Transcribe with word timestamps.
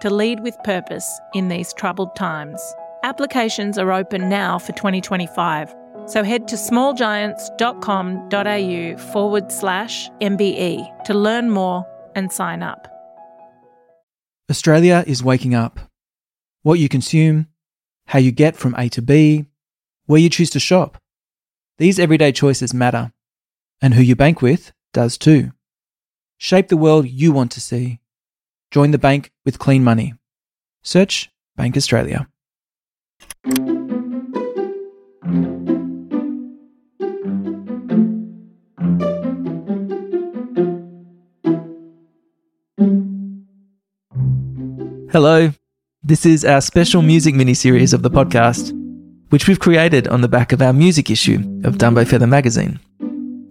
to 0.00 0.10
lead 0.10 0.40
with 0.40 0.56
purpose 0.64 1.20
in 1.34 1.48
these 1.48 1.72
troubled 1.72 2.16
times. 2.16 2.60
Applications 3.02 3.78
are 3.78 3.92
open 3.92 4.28
now 4.28 4.58
for 4.58 4.72
2025, 4.72 5.74
so 6.06 6.24
head 6.24 6.48
to 6.48 6.56
smallgiants.com.au 6.56 9.12
forward 9.12 9.52
slash 9.52 10.10
MBE 10.20 11.04
to 11.04 11.14
learn 11.14 11.50
more 11.50 11.86
and 12.14 12.32
sign 12.32 12.62
up. 12.62 12.88
Australia 14.50 15.04
is 15.06 15.22
waking 15.22 15.54
up. 15.54 15.78
What 16.62 16.78
you 16.78 16.88
consume, 16.88 17.48
how 18.06 18.18
you 18.18 18.32
get 18.32 18.56
from 18.56 18.74
A 18.76 18.88
to 18.90 19.02
B, 19.02 19.46
where 20.06 20.20
you 20.20 20.30
choose 20.30 20.50
to 20.50 20.60
shop. 20.60 20.98
These 21.76 21.98
everyday 21.98 22.32
choices 22.32 22.74
matter, 22.74 23.12
and 23.80 23.94
who 23.94 24.02
you 24.02 24.16
bank 24.16 24.42
with 24.42 24.72
does 24.92 25.18
too. 25.18 25.52
Shape 26.38 26.68
the 26.68 26.76
world 26.76 27.08
you 27.08 27.30
want 27.30 27.52
to 27.52 27.60
see. 27.60 28.00
Join 28.70 28.90
the 28.90 28.98
bank 28.98 29.30
with 29.46 29.58
clean 29.58 29.82
money. 29.82 30.12
Search 30.82 31.30
Bank 31.56 31.74
Australia. 31.74 32.28
Hello, 45.10 45.50
this 46.02 46.26
is 46.26 46.44
our 46.44 46.60
special 46.60 47.00
music 47.00 47.34
mini 47.34 47.54
series 47.54 47.94
of 47.94 48.02
the 48.02 48.10
podcast, 48.10 48.72
which 49.30 49.48
we've 49.48 49.58
created 49.58 50.06
on 50.08 50.20
the 50.20 50.28
back 50.28 50.52
of 50.52 50.60
our 50.60 50.74
music 50.74 51.10
issue 51.10 51.38
of 51.64 51.78
Dumbo 51.78 52.06
Feather 52.06 52.26
magazine. 52.26 52.78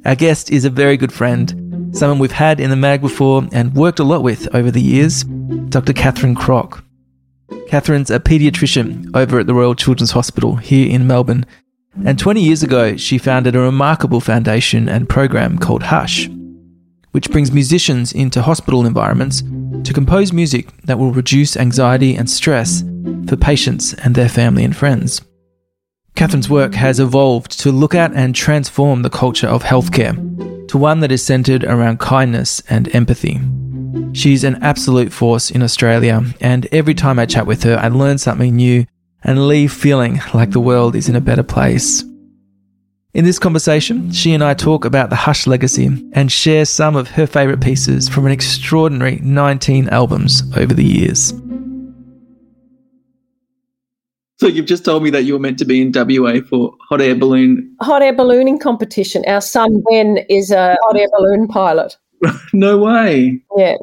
Our 0.05 0.15
guest 0.15 0.51
is 0.51 0.63
a 0.63 0.69
very 0.69 0.95
good 0.95 1.11
friend, 1.11 1.66
someone 1.91 2.19
we've 2.19 2.31
had 2.31 2.59
in 2.59 2.69
the 2.69 2.75
mag 2.75 3.01
before 3.01 3.47
and 3.51 3.73
worked 3.75 3.99
a 3.99 4.03
lot 4.03 4.23
with 4.23 4.53
over 4.55 4.71
the 4.71 4.81
years, 4.81 5.23
Dr. 5.23 5.93
Catherine 5.93 6.35
Crock. 6.35 6.83
Catherine's 7.67 8.11
a 8.11 8.19
paediatrician 8.19 9.15
over 9.15 9.39
at 9.39 9.47
the 9.47 9.53
Royal 9.53 9.75
Children's 9.75 10.11
Hospital 10.11 10.55
here 10.55 10.89
in 10.89 11.07
Melbourne, 11.07 11.45
and 12.05 12.19
20 12.19 12.41
years 12.41 12.63
ago 12.63 12.95
she 12.97 13.17
founded 13.17 13.55
a 13.55 13.59
remarkable 13.59 14.21
foundation 14.21 14.87
and 14.87 15.09
program 15.09 15.57
called 15.57 15.83
Hush, 15.83 16.29
which 17.11 17.31
brings 17.31 17.51
musicians 17.51 18.13
into 18.13 18.41
hospital 18.41 18.85
environments 18.85 19.41
to 19.83 19.93
compose 19.93 20.31
music 20.33 20.69
that 20.83 20.99
will 20.99 21.11
reduce 21.11 21.57
anxiety 21.57 22.15
and 22.15 22.29
stress 22.29 22.83
for 23.27 23.35
patients 23.35 23.93
and 23.93 24.15
their 24.15 24.29
family 24.29 24.63
and 24.63 24.75
friends. 24.75 25.21
Catherine's 26.17 26.49
work 26.49 26.73
has 26.73 26.99
evolved 26.99 27.59
to 27.59 27.71
look 27.71 27.93
at 27.93 28.11
and 28.13 28.33
transform 28.33 29.03
the 29.03 29.09
culture 29.09 29.45
of 29.45 29.61
healthcare 29.61 30.15
to 30.67 30.75
one 30.75 30.99
that 31.01 31.11
is 31.11 31.23
centered 31.23 31.63
around 31.63 31.99
kindness 31.99 32.59
and 32.71 32.93
empathy. 32.95 33.39
She's 34.13 34.43
an 34.43 34.55
absolute 34.63 35.13
force 35.13 35.51
in 35.51 35.61
Australia, 35.61 36.23
and 36.41 36.65
every 36.71 36.95
time 36.95 37.19
I 37.19 37.27
chat 37.27 37.45
with 37.45 37.61
her, 37.61 37.77
I 37.77 37.89
learn 37.89 38.17
something 38.17 38.55
new 38.55 38.87
and 39.23 39.47
leave 39.47 39.71
feeling 39.71 40.19
like 40.33 40.49
the 40.49 40.59
world 40.59 40.95
is 40.95 41.07
in 41.07 41.15
a 41.15 41.21
better 41.21 41.43
place. 41.43 42.03
In 43.13 43.23
this 43.23 43.37
conversation, 43.37 44.11
she 44.11 44.33
and 44.33 44.43
I 44.43 44.55
talk 44.55 44.85
about 44.85 45.11
the 45.11 45.15
Hush 45.15 45.45
legacy 45.45 45.85
and 46.13 46.31
share 46.31 46.65
some 46.65 46.95
of 46.95 47.09
her 47.09 47.27
favourite 47.27 47.61
pieces 47.61 48.09
from 48.09 48.25
an 48.25 48.31
extraordinary 48.31 49.17
19 49.17 49.89
albums 49.89 50.41
over 50.57 50.73
the 50.73 50.83
years. 50.83 51.31
So 54.39 54.47
you've 54.47 54.67
just 54.67 54.85
told 54.85 55.03
me 55.03 55.09
that 55.09 55.23
you 55.23 55.33
were 55.33 55.39
meant 55.39 55.57
to 55.59 55.65
be 55.65 55.81
in 55.81 55.91
WA 55.93 56.41
for 56.47 56.73
hot 56.87 57.01
air 57.01 57.15
balloon. 57.15 57.75
Hot 57.81 58.03
air 58.03 58.13
ballooning 58.13 58.59
competition. 58.59 59.23
Our 59.25 59.41
son 59.41 59.83
Ben 59.89 60.19
is 60.29 60.51
a 60.51 60.77
hot 60.81 60.97
air 60.97 61.07
balloon 61.11 61.47
pilot. 61.47 61.97
no 62.53 62.77
way. 62.77 63.41
Yeah. 63.55 63.77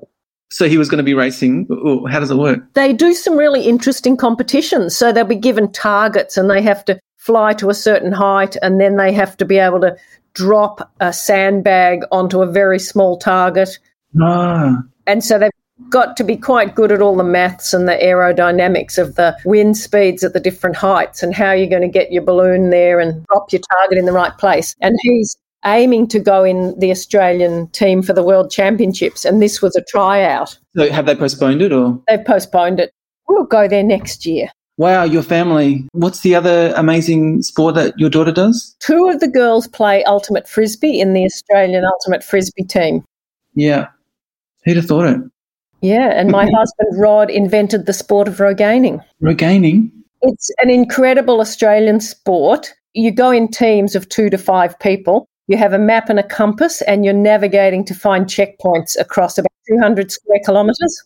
So 0.50 0.68
he 0.68 0.78
was 0.78 0.88
going 0.88 0.98
to 0.98 1.04
be 1.04 1.14
racing. 1.14 1.66
How 2.08 2.20
does 2.20 2.30
it 2.30 2.36
work? 2.36 2.60
They 2.74 2.92
do 2.92 3.12
some 3.12 3.36
really 3.36 3.66
interesting 3.66 4.16
competitions. 4.16 4.94
So 4.94 5.10
they'll 5.10 5.24
be 5.24 5.34
given 5.34 5.72
targets 5.72 6.36
and 6.36 6.48
they 6.48 6.62
have 6.62 6.84
to 6.84 7.00
fly 7.16 7.54
to 7.54 7.70
a 7.70 7.74
certain 7.74 8.12
height 8.12 8.56
and 8.62 8.80
then 8.80 8.96
they 8.96 9.12
have 9.12 9.36
to 9.38 9.44
be 9.44 9.58
able 9.58 9.80
to 9.80 9.96
drop 10.34 10.92
a 11.00 11.12
sandbag 11.12 12.02
onto 12.12 12.42
a 12.42 12.46
very 12.46 12.78
small 12.78 13.18
target. 13.18 13.78
Ah, 14.22 14.82
And 15.08 15.24
so 15.24 15.38
they've 15.38 15.50
got 15.88 16.16
to 16.16 16.24
be 16.24 16.36
quite 16.36 16.74
good 16.74 16.92
at 16.92 17.02
all 17.02 17.16
the 17.16 17.24
maths 17.24 17.74
and 17.74 17.88
the 17.88 17.98
aerodynamics 18.02 18.98
of 18.98 19.16
the 19.16 19.36
wind 19.44 19.76
speeds 19.76 20.22
at 20.22 20.32
the 20.32 20.40
different 20.40 20.76
heights 20.76 21.22
and 21.22 21.34
how 21.34 21.52
you're 21.52 21.68
going 21.68 21.82
to 21.82 21.88
get 21.88 22.12
your 22.12 22.22
balloon 22.22 22.70
there 22.70 23.00
and 23.00 23.24
drop 23.26 23.52
your 23.52 23.62
target 23.72 23.98
in 23.98 24.04
the 24.04 24.12
right 24.12 24.36
place. 24.38 24.74
And 24.80 24.96
he's 25.02 25.36
aiming 25.64 26.08
to 26.08 26.18
go 26.18 26.44
in 26.44 26.78
the 26.78 26.90
Australian 26.90 27.68
team 27.68 28.02
for 28.02 28.12
the 28.12 28.22
World 28.22 28.50
Championships. 28.50 29.24
And 29.24 29.40
this 29.40 29.62
was 29.62 29.74
a 29.74 29.82
tryout. 29.84 30.58
so 30.76 30.90
have 30.90 31.06
they 31.06 31.16
postponed 31.16 31.62
it 31.62 31.72
or? 31.72 32.00
They've 32.08 32.24
postponed 32.24 32.80
it. 32.80 32.92
We'll 33.28 33.44
go 33.44 33.66
there 33.66 33.82
next 33.82 34.26
year. 34.26 34.48
Wow, 34.76 35.04
your 35.04 35.22
family. 35.22 35.86
What's 35.92 36.20
the 36.20 36.34
other 36.34 36.72
amazing 36.76 37.42
sport 37.42 37.76
that 37.76 37.94
your 37.96 38.10
daughter 38.10 38.32
does? 38.32 38.76
Two 38.80 39.08
of 39.08 39.20
the 39.20 39.28
girls 39.28 39.68
play 39.68 40.02
ultimate 40.04 40.48
frisbee 40.48 41.00
in 41.00 41.14
the 41.14 41.24
Australian 41.24 41.84
ultimate 41.84 42.24
frisbee 42.24 42.64
team. 42.64 43.04
Yeah. 43.54 43.88
Who'd 44.64 44.76
have 44.76 44.86
thought 44.86 45.06
it? 45.06 45.20
Yeah, 45.84 46.18
and 46.18 46.30
my 46.30 46.44
husband 46.56 46.98
Rod 46.98 47.30
invented 47.30 47.84
the 47.84 47.92
sport 47.92 48.26
of 48.26 48.40
rogaining. 48.40 49.02
Regaining. 49.20 49.92
It's 50.22 50.50
an 50.62 50.70
incredible 50.70 51.40
Australian 51.40 52.00
sport. 52.00 52.72
You 52.94 53.10
go 53.10 53.30
in 53.30 53.48
teams 53.48 53.94
of 53.94 54.08
two 54.08 54.30
to 54.30 54.38
five 54.38 54.78
people. 54.78 55.28
You 55.46 55.58
have 55.58 55.74
a 55.74 55.78
map 55.78 56.08
and 56.08 56.18
a 56.18 56.22
compass, 56.22 56.80
and 56.82 57.04
you're 57.04 57.12
navigating 57.12 57.84
to 57.84 57.94
find 57.94 58.24
checkpoints 58.24 58.98
across 58.98 59.36
about 59.36 59.52
200 59.68 60.10
square 60.10 60.38
kilometres. 60.46 61.04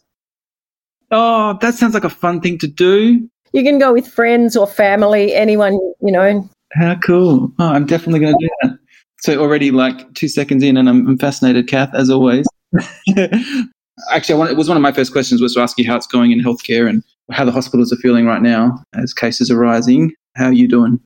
Oh, 1.10 1.59
that 1.60 1.75
sounds 1.75 1.95
like 1.95 2.05
a 2.05 2.10
fun 2.10 2.41
thing 2.41 2.56
to 2.59 2.69
do. 2.69 3.28
You 3.53 3.65
can 3.65 3.81
go 3.81 3.93
with 3.93 4.06
friends 4.06 4.56
or 4.56 4.69
family, 4.69 5.34
anyone, 5.34 5.72
you 6.00 6.12
know. 6.12 6.49
How 6.75 6.95
cool. 7.05 7.53
Oh, 7.59 7.69
I'm 7.69 7.87
definitely 7.87 8.21
going 8.21 8.39
to 8.39 8.47
do 8.47 8.50
that. 8.62 8.78
So 9.22 9.41
already 9.41 9.72
like 9.72 10.15
two 10.15 10.28
seconds 10.28 10.62
in 10.62 10.77
and 10.77 10.89
I'm, 10.89 11.05
I'm 11.09 11.19
fascinated, 11.19 11.66
Kath, 11.66 11.93
as 11.95 12.10
always. 12.10 12.47
Actually, 14.10 14.34
I 14.34 14.38
want, 14.38 14.50
it 14.50 14.56
was 14.56 14.69
one 14.69 14.76
of 14.76 14.82
my 14.82 14.92
first 14.92 15.12
questions 15.12 15.41
was 15.41 15.54
to 15.54 15.60
ask 15.60 15.78
you 15.78 15.86
how 15.86 15.97
it's 15.97 16.06
going 16.06 16.32
in 16.32 16.41
healthcare 16.41 16.88
and 16.88 17.03
how 17.31 17.44
the 17.44 17.53
hospitals 17.53 17.92
are 17.92 17.97
feeling 17.97 18.26
right 18.26 18.42
now 18.42 18.82
as 18.94 19.12
cases 19.12 19.50
are 19.50 19.59
rising. 19.59 20.12
How 20.36 20.47
are 20.47 20.53
you 20.53 20.69
doing? 20.69 21.00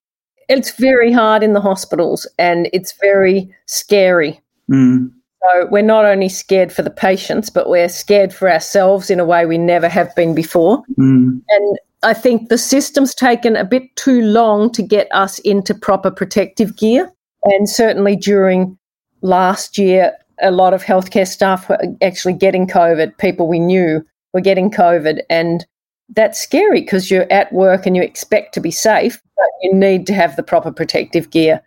It's 0.48 0.76
very 0.76 1.12
hard 1.12 1.42
in 1.42 1.52
the 1.52 1.60
hospitals 1.60 2.26
and 2.38 2.68
it's 2.72 2.92
very 3.00 3.54
scary. 3.66 4.40
Mm. 4.70 5.10
So 5.42 5.66
we're 5.70 5.82
not 5.82 6.04
only 6.04 6.28
scared 6.28 6.72
for 6.72 6.82
the 6.82 6.90
patients, 6.90 7.50
but 7.50 7.68
we're 7.68 7.88
scared 7.88 8.32
for 8.32 8.50
ourselves 8.50 9.10
in 9.10 9.18
a 9.18 9.24
way 9.24 9.46
we 9.46 9.58
never 9.58 9.88
have 9.88 10.14
been 10.14 10.34
before. 10.34 10.82
Mm. 10.98 11.40
And 11.48 11.78
I 12.02 12.14
think 12.14 12.48
the 12.48 12.58
system's 12.58 13.14
taken 13.14 13.56
a 13.56 13.64
bit 13.64 13.84
too 13.96 14.22
long 14.22 14.70
to 14.72 14.82
get 14.82 15.08
us 15.12 15.38
into 15.40 15.74
proper 15.74 16.10
protective 16.10 16.76
gear. 16.76 17.10
And 17.44 17.68
certainly 17.68 18.14
during 18.14 18.78
last 19.22 19.78
year, 19.78 20.12
a 20.42 20.50
lot 20.50 20.74
of 20.74 20.82
healthcare 20.82 21.26
staff 21.26 21.68
were 21.68 21.78
actually 22.02 22.34
getting 22.34 22.66
COVID. 22.66 23.16
People 23.18 23.48
we 23.48 23.58
knew 23.58 24.04
were 24.32 24.40
getting 24.40 24.70
COVID. 24.70 25.20
And 25.30 25.64
that's 26.10 26.40
scary 26.40 26.82
because 26.82 27.10
you're 27.10 27.30
at 27.32 27.52
work 27.52 27.86
and 27.86 27.96
you 27.96 28.02
expect 28.02 28.54
to 28.54 28.60
be 28.60 28.70
safe, 28.70 29.20
but 29.36 29.46
you 29.62 29.74
need 29.74 30.06
to 30.06 30.14
have 30.14 30.36
the 30.36 30.42
proper 30.42 30.70
protective 30.70 31.30
gear. 31.30 31.62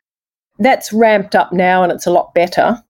That's 0.60 0.94
ramped 0.94 1.36
up 1.36 1.52
now 1.52 1.84
and 1.84 1.92
it's 1.92 2.06
a 2.06 2.12
lot 2.12 2.34
better. 2.34 2.82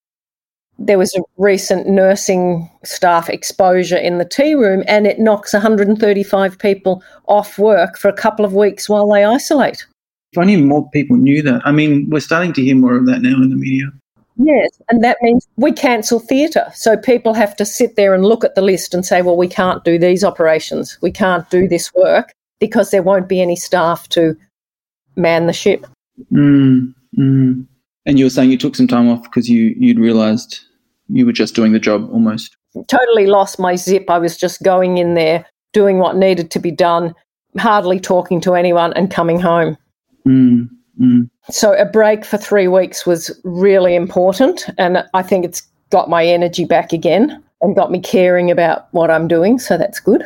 There 0.77 0.97
was 0.97 1.15
a 1.15 1.21
recent 1.37 1.88
nursing 1.88 2.69
staff 2.83 3.29
exposure 3.29 3.95
in 3.95 4.17
the 4.17 4.25
tea 4.25 4.55
room, 4.55 4.83
and 4.89 5.07
it 5.07 5.19
knocks 5.19 5.53
135 5.53 6.59
people 6.59 7.01
off 7.27 7.57
work 7.57 7.97
for 7.97 8.09
a 8.09 8.13
couple 8.13 8.43
of 8.43 8.53
weeks 8.53 8.89
while 8.89 9.09
they 9.09 9.23
isolate. 9.23 9.85
If 10.33 10.39
only 10.39 10.57
more 10.57 10.89
people 10.89 11.15
knew 11.15 11.41
that. 11.43 11.61
I 11.63 11.71
mean, 11.71 12.09
we're 12.09 12.19
starting 12.19 12.51
to 12.53 12.61
hear 12.61 12.75
more 12.75 12.97
of 12.97 13.05
that 13.05 13.21
now 13.21 13.41
in 13.41 13.51
the 13.51 13.55
media. 13.55 13.85
Yes, 14.37 14.69
and 14.89 15.03
that 15.03 15.17
means 15.21 15.47
we 15.55 15.71
cancel 15.71 16.19
theatre. 16.19 16.71
So 16.73 16.97
people 16.97 17.33
have 17.33 17.55
to 17.55 17.65
sit 17.65 17.95
there 17.95 18.13
and 18.13 18.25
look 18.25 18.43
at 18.43 18.55
the 18.55 18.61
list 18.61 18.93
and 18.93 19.05
say, 19.05 19.21
well, 19.21 19.37
we 19.37 19.47
can't 19.47 19.83
do 19.83 19.97
these 19.97 20.23
operations, 20.23 20.97
we 21.01 21.11
can't 21.11 21.49
do 21.49 21.67
this 21.67 21.93
work 21.93 22.33
because 22.59 22.91
there 22.91 23.03
won't 23.03 23.29
be 23.29 23.41
any 23.41 23.55
staff 23.55 24.09
to 24.09 24.35
man 25.15 25.47
the 25.47 25.53
ship. 25.53 25.85
Mm, 26.31 26.93
mm. 27.17 27.65
And 28.05 28.19
you 28.19 28.25
were 28.25 28.29
saying 28.29 28.51
you 28.51 28.57
took 28.57 28.75
some 28.75 28.87
time 28.87 29.09
off 29.09 29.23
because 29.23 29.49
you 29.49 29.73
you'd 29.77 29.99
realised 29.99 30.59
you 31.07 31.25
were 31.25 31.31
just 31.31 31.55
doing 31.55 31.71
the 31.71 31.79
job 31.79 32.09
almost. 32.11 32.55
Totally 32.88 33.27
lost 33.27 33.57
my 33.57 33.75
zip. 33.75 34.09
I 34.09 34.17
was 34.17 34.38
just 34.38 34.61
going 34.63 34.97
in 34.97 35.13
there, 35.13 35.45
doing 35.71 35.97
what 35.97 36.17
needed 36.17 36.51
to 36.51 36.59
be 36.59 36.71
done, 36.71 37.15
hardly 37.57 37.99
talking 37.99 38.41
to 38.41 38.53
anyone 38.53 38.91
and 38.93 39.09
coming 39.09 39.39
home. 39.39 39.77
Mm, 40.27 40.69
mm. 41.00 41.30
So 41.50 41.74
a 41.74 41.86
break 41.86 42.25
for 42.25 42.38
three 42.38 42.68
weeks 42.68 43.06
was 43.06 43.31
really 43.44 43.95
important. 43.95 44.65
And 44.77 45.03
I 45.13 45.21
think 45.21 45.45
it's 45.45 45.62
got 45.89 46.09
my 46.09 46.25
energy 46.25 46.65
back 46.65 46.92
again 46.92 47.44
and 47.62 47.75
got 47.75 47.92
me 47.92 48.00
caring 48.00 48.51
about 48.51 48.88
what 48.92 49.12
I'm 49.12 49.27
doing. 49.27 49.59
So 49.59 49.77
that's 49.77 50.00
good. 50.00 50.24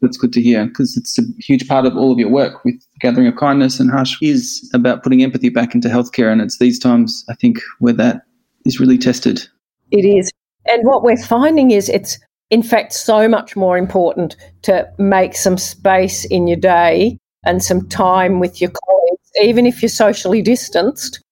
That's 0.00 0.16
good 0.16 0.32
to 0.32 0.40
hear 0.40 0.66
because 0.66 0.96
it's 0.96 1.18
a 1.18 1.22
huge 1.38 1.68
part 1.68 1.84
of 1.84 1.96
all 1.96 2.10
of 2.10 2.18
your 2.18 2.30
work 2.30 2.64
with 2.64 2.74
Gathering 3.00 3.26
of 3.26 3.36
Kindness 3.36 3.80
and 3.80 3.90
Hush 3.90 4.16
is 4.22 4.70
about 4.72 5.02
putting 5.02 5.22
empathy 5.22 5.50
back 5.50 5.74
into 5.74 5.88
healthcare. 5.88 6.32
And 6.32 6.40
it's 6.40 6.58
these 6.58 6.78
times, 6.78 7.24
I 7.28 7.34
think, 7.34 7.58
where 7.80 7.92
that 7.94 8.22
is 8.64 8.80
really 8.80 8.96
tested. 8.96 9.46
It 9.90 10.06
is. 10.06 10.30
And 10.66 10.86
what 10.86 11.02
we're 11.02 11.16
finding 11.16 11.70
is 11.70 11.88
it's, 11.88 12.18
in 12.50 12.62
fact, 12.62 12.92
so 12.92 13.28
much 13.28 13.56
more 13.56 13.76
important 13.76 14.36
to 14.62 14.88
make 14.98 15.34
some 15.34 15.58
space 15.58 16.24
in 16.26 16.46
your 16.46 16.56
day 16.56 17.18
and 17.44 17.62
some 17.62 17.86
time 17.88 18.40
with 18.40 18.60
your 18.60 18.70
colleagues, 18.70 18.99
even 19.42 19.66
if 19.66 19.82
you're 19.82 19.88
socially 19.88 20.42
distanced, 20.42 21.22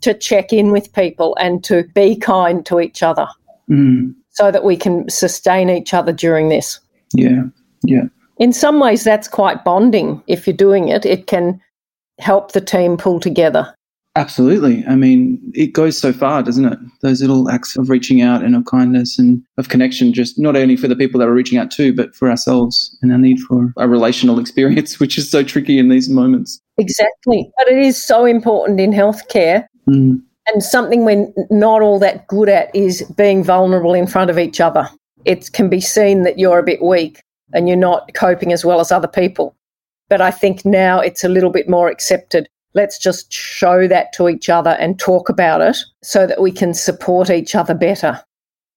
to 0.00 0.14
check 0.14 0.52
in 0.52 0.70
with 0.70 0.92
people 0.92 1.36
and 1.40 1.64
to 1.64 1.84
be 1.94 2.14
kind 2.16 2.64
to 2.66 2.80
each 2.80 3.02
other 3.02 3.26
Mm. 3.68 4.14
so 4.30 4.50
that 4.50 4.64
we 4.64 4.76
can 4.76 5.08
sustain 5.10 5.68
each 5.68 5.92
other 5.92 6.12
during 6.12 6.48
this. 6.48 6.80
Yeah, 7.12 7.42
yeah. 7.82 8.04
In 8.38 8.52
some 8.52 8.80
ways, 8.80 9.04
that's 9.04 9.28
quite 9.28 9.64
bonding. 9.64 10.22
If 10.26 10.46
you're 10.46 10.56
doing 10.56 10.88
it, 10.88 11.04
it 11.04 11.26
can 11.26 11.60
help 12.18 12.52
the 12.52 12.60
team 12.60 12.96
pull 12.96 13.20
together. 13.20 13.74
Absolutely. 14.16 14.84
I 14.88 14.96
mean, 14.96 15.38
it 15.54 15.74
goes 15.74 15.96
so 15.98 16.12
far, 16.12 16.42
doesn't 16.42 16.64
it? 16.64 16.78
Those 17.02 17.20
little 17.20 17.48
acts 17.50 17.76
of 17.76 17.88
reaching 17.88 18.20
out 18.20 18.42
and 18.42 18.56
of 18.56 18.64
kindness 18.64 19.18
and 19.18 19.42
of 19.58 19.68
connection, 19.68 20.12
just 20.12 20.38
not 20.38 20.56
only 20.56 20.76
for 20.76 20.88
the 20.88 20.96
people 20.96 21.20
that 21.20 21.26
we're 21.26 21.34
reaching 21.34 21.58
out 21.58 21.70
to, 21.72 21.92
but 21.92 22.16
for 22.16 22.28
ourselves 22.30 22.96
and 23.02 23.12
our 23.12 23.18
need 23.18 23.38
for 23.40 23.72
a 23.76 23.86
relational 23.86 24.40
experience, 24.44 24.98
which 24.98 25.18
is 25.18 25.30
so 25.30 25.42
tricky 25.42 25.78
in 25.78 25.88
these 25.88 26.08
moments. 26.08 26.58
Exactly. 26.78 27.50
But 27.58 27.68
it 27.68 27.78
is 27.78 28.02
so 28.02 28.24
important 28.24 28.80
in 28.80 28.92
healthcare. 28.92 29.66
Mm. 29.88 30.22
And 30.52 30.62
something 30.62 31.04
we're 31.04 31.26
not 31.50 31.82
all 31.82 31.98
that 31.98 32.26
good 32.26 32.48
at 32.48 32.74
is 32.74 33.02
being 33.16 33.44
vulnerable 33.44 33.92
in 33.92 34.06
front 34.06 34.30
of 34.30 34.38
each 34.38 34.60
other. 34.60 34.88
It 35.26 35.52
can 35.52 35.68
be 35.68 35.80
seen 35.80 36.22
that 36.22 36.38
you're 36.38 36.58
a 36.58 36.62
bit 36.64 36.82
weak 36.82 37.22
and 37.52 37.68
you're 37.68 37.76
not 37.76 38.10
coping 38.14 38.52
as 38.52 38.64
well 38.64 38.80
as 38.80 38.90
other 38.90 39.08
people. 39.08 39.54
But 40.08 40.22
I 40.22 40.30
think 40.30 40.64
now 40.64 41.00
it's 41.00 41.22
a 41.22 41.28
little 41.28 41.50
bit 41.50 41.68
more 41.68 41.88
accepted. 41.88 42.48
Let's 42.72 42.98
just 42.98 43.30
show 43.30 43.86
that 43.88 44.12
to 44.14 44.28
each 44.28 44.48
other 44.48 44.70
and 44.70 44.98
talk 44.98 45.28
about 45.28 45.60
it 45.60 45.76
so 46.02 46.26
that 46.26 46.40
we 46.40 46.50
can 46.50 46.72
support 46.72 47.28
each 47.28 47.54
other 47.54 47.74
better. 47.74 48.22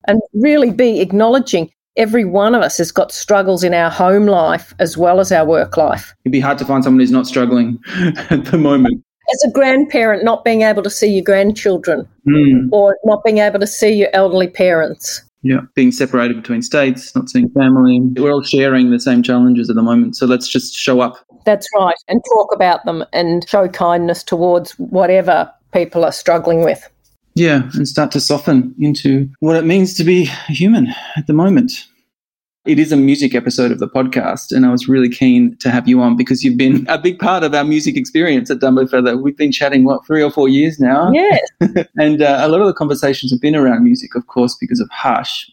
And 0.07 0.19
really 0.33 0.71
be 0.71 1.00
acknowledging 1.00 1.71
every 1.97 2.25
one 2.25 2.55
of 2.55 2.61
us 2.61 2.77
has 2.77 2.91
got 2.91 3.11
struggles 3.11 3.63
in 3.63 3.73
our 3.73 3.89
home 3.89 4.25
life 4.25 4.73
as 4.79 4.97
well 4.97 5.19
as 5.19 5.31
our 5.31 5.45
work 5.45 5.77
life. 5.77 6.13
It'd 6.25 6.31
be 6.31 6.39
hard 6.39 6.57
to 6.59 6.65
find 6.65 6.83
someone 6.83 6.99
who's 6.99 7.11
not 7.11 7.27
struggling 7.27 7.79
at 8.29 8.45
the 8.45 8.57
moment. 8.57 9.03
As 9.33 9.49
a 9.49 9.51
grandparent, 9.51 10.23
not 10.23 10.43
being 10.43 10.61
able 10.63 10.83
to 10.83 10.89
see 10.89 11.07
your 11.07 11.23
grandchildren 11.23 12.07
Mm. 12.27 12.69
or 12.71 12.97
not 13.03 13.23
being 13.23 13.39
able 13.39 13.59
to 13.59 13.65
see 13.65 13.91
your 13.93 14.09
elderly 14.13 14.47
parents. 14.47 15.23
Yeah, 15.41 15.61
being 15.73 15.91
separated 15.91 16.35
between 16.38 16.61
states, 16.61 17.15
not 17.15 17.29
seeing 17.29 17.49
family. 17.49 17.99
We're 18.15 18.31
all 18.31 18.43
sharing 18.43 18.91
the 18.91 18.99
same 18.99 19.23
challenges 19.23 19.71
at 19.71 19.75
the 19.75 19.81
moment. 19.81 20.15
So 20.15 20.27
let's 20.27 20.47
just 20.47 20.75
show 20.75 21.01
up. 21.01 21.15
That's 21.45 21.67
right. 21.75 21.95
And 22.07 22.21
talk 22.31 22.53
about 22.53 22.85
them 22.85 23.03
and 23.11 23.47
show 23.49 23.67
kindness 23.67 24.21
towards 24.21 24.73
whatever 24.77 25.51
people 25.73 26.05
are 26.05 26.11
struggling 26.11 26.63
with. 26.63 26.88
Yeah, 27.35 27.69
and 27.73 27.87
start 27.87 28.11
to 28.11 28.19
soften 28.19 28.75
into 28.79 29.29
what 29.39 29.55
it 29.55 29.65
means 29.65 29.93
to 29.95 30.03
be 30.03 30.25
human 30.47 30.93
at 31.15 31.27
the 31.27 31.33
moment. 31.33 31.87
It 32.63 32.77
is 32.77 32.91
a 32.91 32.97
music 32.97 33.33
episode 33.33 33.71
of 33.71 33.79
the 33.79 33.87
podcast, 33.87 34.51
and 34.51 34.67
I 34.67 34.71
was 34.71 34.87
really 34.87 35.09
keen 35.09 35.57
to 35.57 35.71
have 35.71 35.87
you 35.87 35.99
on 35.99 36.15
because 36.15 36.43
you've 36.43 36.57
been 36.57 36.85
a 36.89 36.99
big 36.99 37.17
part 37.17 37.43
of 37.43 37.55
our 37.55 37.63
music 37.63 37.97
experience 37.97 38.51
at 38.51 38.59
Dumbo 38.59 38.87
Feather. 38.87 39.17
We've 39.17 39.35
been 39.35 39.51
chatting, 39.51 39.83
what, 39.83 40.05
three 40.05 40.21
or 40.21 40.29
four 40.29 40.47
years 40.47 40.79
now? 40.79 41.11
Yes. 41.11 41.39
and 41.97 42.21
uh, 42.21 42.37
a 42.41 42.49
lot 42.49 42.61
of 42.61 42.67
the 42.67 42.73
conversations 42.73 43.31
have 43.31 43.41
been 43.41 43.55
around 43.55 43.83
music, 43.83 44.13
of 44.13 44.27
course, 44.27 44.55
because 44.59 44.79
of 44.79 44.87
Hush. 44.91 45.49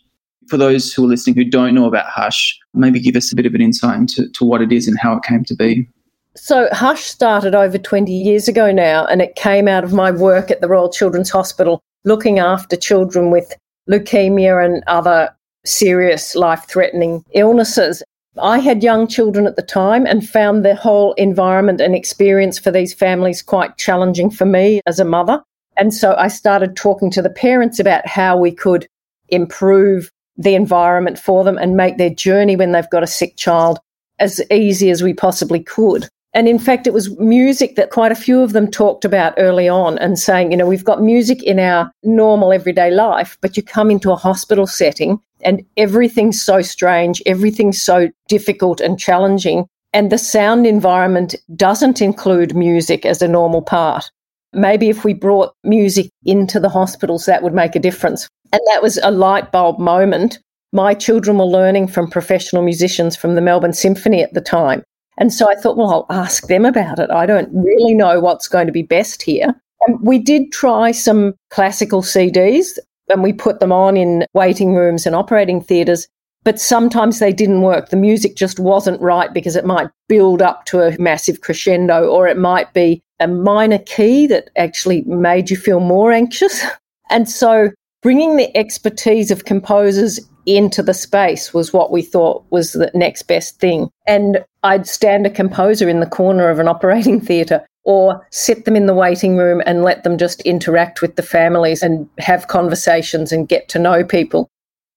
For 0.48 0.58
those 0.58 0.92
who 0.92 1.04
are 1.04 1.08
listening 1.08 1.36
who 1.36 1.44
don't 1.44 1.74
know 1.74 1.86
about 1.86 2.06
Hush, 2.06 2.58
maybe 2.74 3.00
give 3.00 3.16
us 3.16 3.32
a 3.32 3.36
bit 3.36 3.46
of 3.46 3.54
an 3.54 3.62
insight 3.62 3.98
into 3.98 4.28
to 4.28 4.44
what 4.44 4.60
it 4.60 4.70
is 4.70 4.86
and 4.86 4.98
how 4.98 5.16
it 5.16 5.22
came 5.22 5.44
to 5.44 5.54
be. 5.54 5.88
So 6.36 6.68
Hush 6.72 7.02
started 7.02 7.54
over 7.54 7.78
20 7.78 8.12
years 8.12 8.48
ago 8.48 8.70
now, 8.70 9.06
and 9.06 9.20
it 9.20 9.34
came 9.34 9.66
out 9.68 9.84
of 9.84 9.92
my 9.92 10.10
work 10.10 10.50
at 10.50 10.60
the 10.60 10.68
Royal 10.68 10.90
Children's 10.90 11.30
Hospital 11.30 11.80
looking 12.04 12.38
after 12.38 12.76
children 12.76 13.30
with 13.30 13.52
leukemia 13.90 14.64
and 14.64 14.82
other 14.86 15.34
serious 15.66 16.34
life 16.34 16.64
threatening 16.68 17.24
illnesses. 17.32 18.02
I 18.40 18.60
had 18.60 18.82
young 18.82 19.08
children 19.08 19.46
at 19.46 19.56
the 19.56 19.62
time 19.62 20.06
and 20.06 20.28
found 20.28 20.64
the 20.64 20.74
whole 20.74 21.12
environment 21.14 21.80
and 21.80 21.94
experience 21.94 22.58
for 22.58 22.70
these 22.70 22.94
families 22.94 23.42
quite 23.42 23.76
challenging 23.76 24.30
for 24.30 24.44
me 24.44 24.80
as 24.86 25.00
a 25.00 25.04
mother. 25.04 25.42
And 25.76 25.92
so 25.92 26.14
I 26.16 26.28
started 26.28 26.76
talking 26.76 27.10
to 27.12 27.22
the 27.22 27.30
parents 27.30 27.80
about 27.80 28.06
how 28.06 28.36
we 28.36 28.52
could 28.52 28.86
improve 29.28 30.10
the 30.36 30.54
environment 30.54 31.18
for 31.18 31.42
them 31.42 31.58
and 31.58 31.76
make 31.76 31.98
their 31.98 32.10
journey 32.10 32.54
when 32.54 32.72
they've 32.72 32.90
got 32.90 33.02
a 33.02 33.08
sick 33.08 33.36
child 33.36 33.80
as 34.20 34.40
easy 34.50 34.90
as 34.90 35.02
we 35.02 35.12
possibly 35.14 35.62
could. 35.62 36.08
And 36.38 36.46
in 36.46 36.60
fact, 36.60 36.86
it 36.86 36.92
was 36.92 37.18
music 37.18 37.74
that 37.74 37.90
quite 37.90 38.12
a 38.12 38.14
few 38.14 38.42
of 38.42 38.52
them 38.52 38.70
talked 38.70 39.04
about 39.04 39.34
early 39.38 39.68
on 39.68 39.98
and 39.98 40.16
saying, 40.16 40.52
you 40.52 40.56
know, 40.56 40.68
we've 40.68 40.84
got 40.84 41.02
music 41.02 41.42
in 41.42 41.58
our 41.58 41.90
normal 42.04 42.52
everyday 42.52 42.92
life, 42.92 43.36
but 43.40 43.56
you 43.56 43.62
come 43.64 43.90
into 43.90 44.12
a 44.12 44.16
hospital 44.16 44.64
setting 44.64 45.18
and 45.40 45.64
everything's 45.76 46.40
so 46.40 46.62
strange, 46.62 47.20
everything's 47.26 47.82
so 47.82 48.08
difficult 48.28 48.80
and 48.80 49.00
challenging. 49.00 49.66
And 49.92 50.12
the 50.12 50.16
sound 50.16 50.64
environment 50.64 51.34
doesn't 51.56 52.00
include 52.00 52.54
music 52.54 53.04
as 53.04 53.20
a 53.20 53.26
normal 53.26 53.60
part. 53.60 54.08
Maybe 54.52 54.90
if 54.90 55.04
we 55.04 55.14
brought 55.14 55.54
music 55.64 56.08
into 56.24 56.60
the 56.60 56.68
hospitals, 56.68 57.26
that 57.26 57.42
would 57.42 57.52
make 57.52 57.74
a 57.74 57.80
difference. 57.80 58.28
And 58.52 58.62
that 58.68 58.80
was 58.80 59.00
a 59.02 59.10
light 59.10 59.50
bulb 59.50 59.80
moment. 59.80 60.38
My 60.72 60.94
children 60.94 61.38
were 61.38 61.46
learning 61.46 61.88
from 61.88 62.08
professional 62.08 62.62
musicians 62.62 63.16
from 63.16 63.34
the 63.34 63.40
Melbourne 63.40 63.72
Symphony 63.72 64.22
at 64.22 64.34
the 64.34 64.40
time. 64.40 64.84
And 65.18 65.32
so 65.32 65.50
I 65.50 65.56
thought, 65.56 65.76
well, 65.76 66.06
I'll 66.08 66.16
ask 66.16 66.46
them 66.46 66.64
about 66.64 66.98
it. 66.98 67.10
I 67.10 67.26
don't 67.26 67.50
really 67.52 67.94
know 67.94 68.20
what's 68.20 68.48
going 68.48 68.66
to 68.66 68.72
be 68.72 68.82
best 68.82 69.22
here. 69.22 69.54
And 69.86 70.00
we 70.00 70.18
did 70.18 70.52
try 70.52 70.92
some 70.92 71.34
classical 71.50 72.02
CDs 72.02 72.78
and 73.08 73.22
we 73.22 73.32
put 73.32 73.60
them 73.60 73.72
on 73.72 73.96
in 73.96 74.24
waiting 74.34 74.74
rooms 74.74 75.06
and 75.06 75.14
operating 75.14 75.60
theatres, 75.60 76.08
but 76.44 76.60
sometimes 76.60 77.18
they 77.18 77.32
didn't 77.32 77.62
work. 77.62 77.88
The 77.88 77.96
music 77.96 78.36
just 78.36 78.60
wasn't 78.60 79.00
right 79.00 79.32
because 79.32 79.56
it 79.56 79.64
might 79.64 79.90
build 80.08 80.40
up 80.40 80.64
to 80.66 80.80
a 80.80 80.98
massive 81.00 81.40
crescendo 81.40 82.06
or 82.06 82.28
it 82.28 82.38
might 82.38 82.72
be 82.72 83.02
a 83.20 83.26
minor 83.26 83.78
key 83.78 84.26
that 84.28 84.50
actually 84.56 85.02
made 85.02 85.50
you 85.50 85.56
feel 85.56 85.80
more 85.80 86.12
anxious. 86.12 86.64
And 87.10 87.26
so 87.26 87.70
bringing 88.02 88.36
the 88.36 88.54
expertise 88.54 89.30
of 89.30 89.46
composers 89.46 90.20
into 90.56 90.82
the 90.82 90.94
space 90.94 91.52
was 91.52 91.72
what 91.72 91.90
we 91.90 92.02
thought 92.02 92.44
was 92.50 92.72
the 92.72 92.90
next 92.94 93.22
best 93.22 93.60
thing. 93.60 93.90
And 94.06 94.44
I'd 94.62 94.86
stand 94.86 95.26
a 95.26 95.30
composer 95.30 95.88
in 95.88 96.00
the 96.00 96.06
corner 96.06 96.48
of 96.48 96.58
an 96.58 96.68
operating 96.68 97.20
theatre 97.28 97.64
or 97.84 98.26
sit 98.30 98.64
them 98.64 98.76
in 98.76 98.86
the 98.86 98.94
waiting 98.94 99.36
room 99.36 99.62
and 99.64 99.82
let 99.82 100.04
them 100.04 100.18
just 100.18 100.40
interact 100.42 101.00
with 101.00 101.16
the 101.16 101.22
families 101.22 101.82
and 101.82 102.08
have 102.18 102.48
conversations 102.48 103.32
and 103.32 103.48
get 103.48 103.68
to 103.68 103.78
know 103.78 104.04
people. 104.04 104.48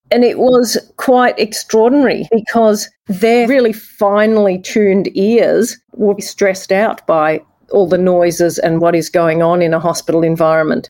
And 0.09 0.25
it 0.25 0.39
was 0.39 0.77
quite 0.97 1.39
extraordinary 1.39 2.27
because 2.31 2.89
their 3.07 3.47
really 3.47 3.71
finely 3.71 4.59
tuned 4.59 5.09
ears 5.15 5.77
were 5.93 6.19
stressed 6.19 6.73
out 6.73 7.05
by 7.07 7.41
all 7.71 7.87
the 7.87 7.97
noises 7.97 8.59
and 8.59 8.81
what 8.81 8.95
is 8.95 9.09
going 9.09 9.41
on 9.41 9.61
in 9.61 9.73
a 9.73 9.79
hospital 9.79 10.23
environment. 10.23 10.89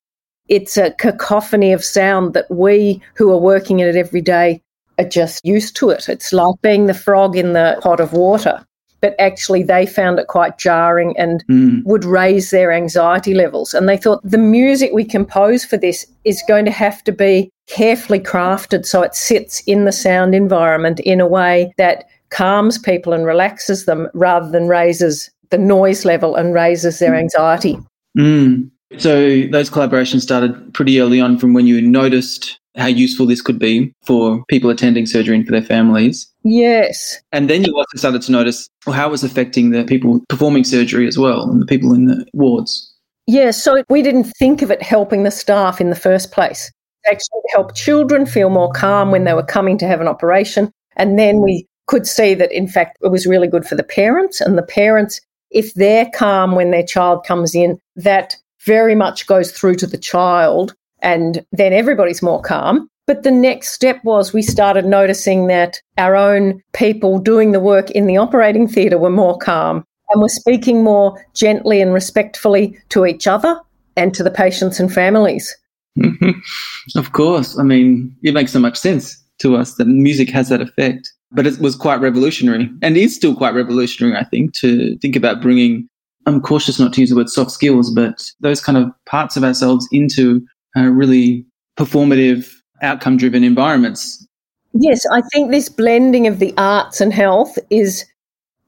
It's 0.51 0.75
a 0.75 0.91
cacophony 0.91 1.71
of 1.71 1.81
sound 1.81 2.33
that 2.33 2.51
we 2.51 3.01
who 3.15 3.31
are 3.31 3.37
working 3.37 3.79
in 3.79 3.87
it 3.87 3.95
every 3.95 4.19
day 4.19 4.61
are 4.99 5.05
just 5.05 5.45
used 5.45 5.77
to 5.77 5.91
it. 5.91 6.09
It's 6.09 6.33
like 6.33 6.55
being 6.61 6.87
the 6.87 6.93
frog 6.93 7.37
in 7.37 7.53
the 7.53 7.79
pot 7.81 8.01
of 8.01 8.11
water. 8.11 8.61
But 8.99 9.15
actually, 9.17 9.63
they 9.63 9.85
found 9.85 10.19
it 10.19 10.27
quite 10.27 10.57
jarring 10.57 11.17
and 11.17 11.41
Mm. 11.49 11.85
would 11.85 12.03
raise 12.03 12.51
their 12.51 12.69
anxiety 12.73 13.33
levels. 13.33 13.73
And 13.73 13.87
they 13.87 13.95
thought 13.95 14.19
the 14.25 14.37
music 14.37 14.91
we 14.93 15.05
compose 15.05 15.63
for 15.63 15.77
this 15.77 16.05
is 16.25 16.43
going 16.49 16.65
to 16.65 16.71
have 16.71 17.01
to 17.05 17.13
be 17.13 17.49
carefully 17.67 18.19
crafted 18.19 18.85
so 18.85 19.01
it 19.03 19.15
sits 19.15 19.63
in 19.65 19.85
the 19.85 19.93
sound 19.93 20.35
environment 20.35 20.99
in 20.99 21.21
a 21.21 21.27
way 21.27 21.71
that 21.77 22.03
calms 22.29 22.77
people 22.77 23.13
and 23.13 23.25
relaxes 23.25 23.85
them 23.85 24.09
rather 24.13 24.49
than 24.51 24.67
raises 24.67 25.29
the 25.49 25.57
noise 25.57 26.03
level 26.03 26.35
and 26.35 26.53
raises 26.53 26.99
their 26.99 27.15
anxiety. 27.15 27.79
Mm. 28.17 28.69
So 28.97 29.43
those 29.47 29.69
collaborations 29.69 30.21
started 30.21 30.73
pretty 30.73 30.99
early 30.99 31.19
on 31.19 31.37
from 31.37 31.53
when 31.53 31.67
you 31.67 31.81
noticed 31.81 32.59
how 32.75 32.87
useful 32.87 33.25
this 33.25 33.41
could 33.41 33.59
be 33.59 33.93
for 34.03 34.43
people 34.47 34.69
attending 34.69 35.05
surgery 35.05 35.35
and 35.35 35.45
for 35.45 35.51
their 35.51 35.61
families. 35.61 36.31
Yes. 36.43 37.19
And 37.31 37.49
then 37.49 37.63
you 37.63 37.75
also 37.75 37.97
started 37.97 38.21
to 38.23 38.31
notice 38.31 38.69
how 38.85 39.07
it 39.07 39.11
was 39.11 39.23
affecting 39.23 39.71
the 39.71 39.83
people 39.83 40.21
performing 40.29 40.63
surgery 40.63 41.07
as 41.07 41.17
well 41.17 41.49
and 41.49 41.61
the 41.61 41.65
people 41.65 41.93
in 41.93 42.05
the 42.05 42.25
wards. 42.33 42.93
Yeah, 43.27 43.51
so 43.51 43.83
we 43.89 44.01
didn't 44.01 44.25
think 44.39 44.61
of 44.61 44.71
it 44.71 44.81
helping 44.81 45.23
the 45.23 45.31
staff 45.31 45.79
in 45.79 45.89
the 45.89 45.95
first 45.95 46.31
place. 46.31 46.71
It 47.03 47.11
actually 47.11 47.41
helped 47.53 47.75
children 47.75 48.25
feel 48.25 48.49
more 48.49 48.71
calm 48.71 49.11
when 49.11 49.25
they 49.25 49.33
were 49.33 49.43
coming 49.43 49.77
to 49.79 49.87
have 49.87 50.01
an 50.01 50.07
operation. 50.07 50.71
And 50.95 51.17
then 51.19 51.41
we 51.41 51.67
could 51.87 52.07
see 52.07 52.33
that, 52.35 52.51
in 52.51 52.67
fact, 52.67 52.97
it 53.01 53.09
was 53.09 53.27
really 53.27 53.47
good 53.47 53.65
for 53.65 53.75
the 53.75 53.83
parents. 53.83 54.41
And 54.41 54.57
the 54.57 54.63
parents, 54.63 55.19
if 55.49 55.73
they're 55.73 56.09
calm 56.13 56.55
when 56.55 56.71
their 56.71 56.85
child 56.85 57.25
comes 57.25 57.53
in, 57.53 57.79
that 57.95 58.37
very 58.65 58.95
much 58.95 59.27
goes 59.27 59.51
through 59.51 59.75
to 59.75 59.87
the 59.87 59.97
child. 59.97 60.75
And 61.01 61.43
then 61.51 61.73
everybody's 61.73 62.21
more 62.21 62.41
calm. 62.41 62.87
But 63.07 63.23
the 63.23 63.31
next 63.31 63.69
step 63.73 63.99
was 64.03 64.33
we 64.33 64.41
started 64.41 64.85
noticing 64.85 65.47
that 65.47 65.81
our 65.97 66.15
own 66.15 66.61
people 66.73 67.19
doing 67.19 67.51
the 67.51 67.59
work 67.59 67.89
in 67.91 68.05
the 68.05 68.17
operating 68.17 68.67
theatre 68.67 68.97
were 68.97 69.09
more 69.09 69.37
calm 69.37 69.83
and 70.11 70.21
were 70.21 70.29
speaking 70.29 70.83
more 70.83 71.25
gently 71.33 71.81
and 71.81 71.93
respectfully 71.93 72.77
to 72.89 73.05
each 73.05 73.27
other 73.27 73.59
and 73.97 74.13
to 74.13 74.23
the 74.23 74.31
patients 74.31 74.79
and 74.79 74.93
families. 74.93 75.55
Mm-hmm. 75.99 76.97
of 76.97 77.11
course. 77.11 77.57
I 77.57 77.63
mean, 77.63 78.15
it 78.23 78.33
makes 78.33 78.51
so 78.51 78.59
much 78.59 78.77
sense 78.77 79.21
to 79.39 79.57
us 79.57 79.75
that 79.75 79.87
music 79.87 80.29
has 80.29 80.49
that 80.49 80.61
effect. 80.61 81.11
But 81.33 81.47
it 81.47 81.59
was 81.59 81.75
quite 81.75 82.01
revolutionary 82.01 82.69
and 82.81 82.97
is 82.97 83.15
still 83.15 83.35
quite 83.35 83.53
revolutionary, 83.53 84.17
I 84.17 84.25
think, 84.25 84.53
to 84.55 84.97
think 84.97 85.15
about 85.15 85.41
bringing, 85.41 85.87
I'm 86.25 86.41
cautious 86.41 86.79
not 86.79 86.93
to 86.93 87.01
use 87.01 87.09
the 87.09 87.15
word 87.15 87.29
soft 87.29 87.51
skills, 87.51 87.89
but 87.89 88.29
those 88.39 88.61
kind 88.61 88.77
of 88.77 88.91
parts 89.05 89.37
of 89.37 89.43
ourselves 89.43 89.87
into 89.91 90.45
uh, 90.77 90.83
really 90.83 91.45
performative, 91.77 92.51
outcome 92.81 93.17
driven 93.17 93.43
environments. 93.43 94.25
Yes, 94.73 95.05
I 95.11 95.21
think 95.33 95.51
this 95.51 95.67
blending 95.67 96.27
of 96.27 96.39
the 96.39 96.53
arts 96.57 97.01
and 97.01 97.11
health 97.11 97.57
is 97.69 98.05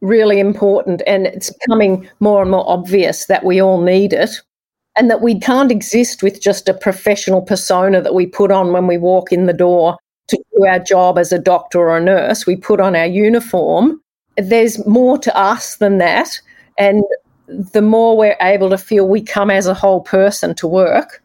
really 0.02 0.40
important 0.40 1.02
and 1.08 1.26
it's 1.28 1.52
becoming 1.52 2.10
more 2.20 2.42
and 2.42 2.52
more 2.52 2.70
obvious 2.70 3.28
that 3.28 3.46
we 3.46 3.62
all 3.62 3.82
need 3.82 4.12
it 4.12 4.32
and 4.98 5.10
that 5.10 5.22
we 5.22 5.40
can't 5.40 5.72
exist 5.72 6.22
with 6.22 6.42
just 6.42 6.68
a 6.68 6.74
professional 6.74 7.42
persona 7.42 8.02
that 8.02 8.14
we 8.14 8.26
put 8.26 8.52
on 8.52 8.74
when 8.74 8.86
we 8.86 8.98
walk 8.98 9.32
in 9.32 9.46
the 9.46 9.54
door 9.54 9.98
to 10.28 10.38
do 10.56 10.66
our 10.66 10.80
job 10.80 11.18
as 11.18 11.32
a 11.32 11.40
doctor 11.40 11.80
or 11.80 11.98
a 11.98 12.04
nurse. 12.04 12.46
We 12.46 12.56
put 12.56 12.80
on 12.80 12.96
our 12.96 13.06
uniform. 13.06 14.00
There's 14.38 14.86
more 14.86 15.18
to 15.20 15.36
us 15.38 15.78
than 15.78 15.98
that. 16.00 16.40
And 16.78 17.04
the 17.48 17.82
more 17.82 18.18
we're 18.18 18.38
able 18.42 18.70
to 18.70 18.78
feel 18.78 19.08
we 19.08 19.22
come 19.22 19.50
as 19.50 19.68
a 19.68 19.74
whole 19.74 20.02
person 20.02 20.56
to 20.56 20.68
work 20.68 21.22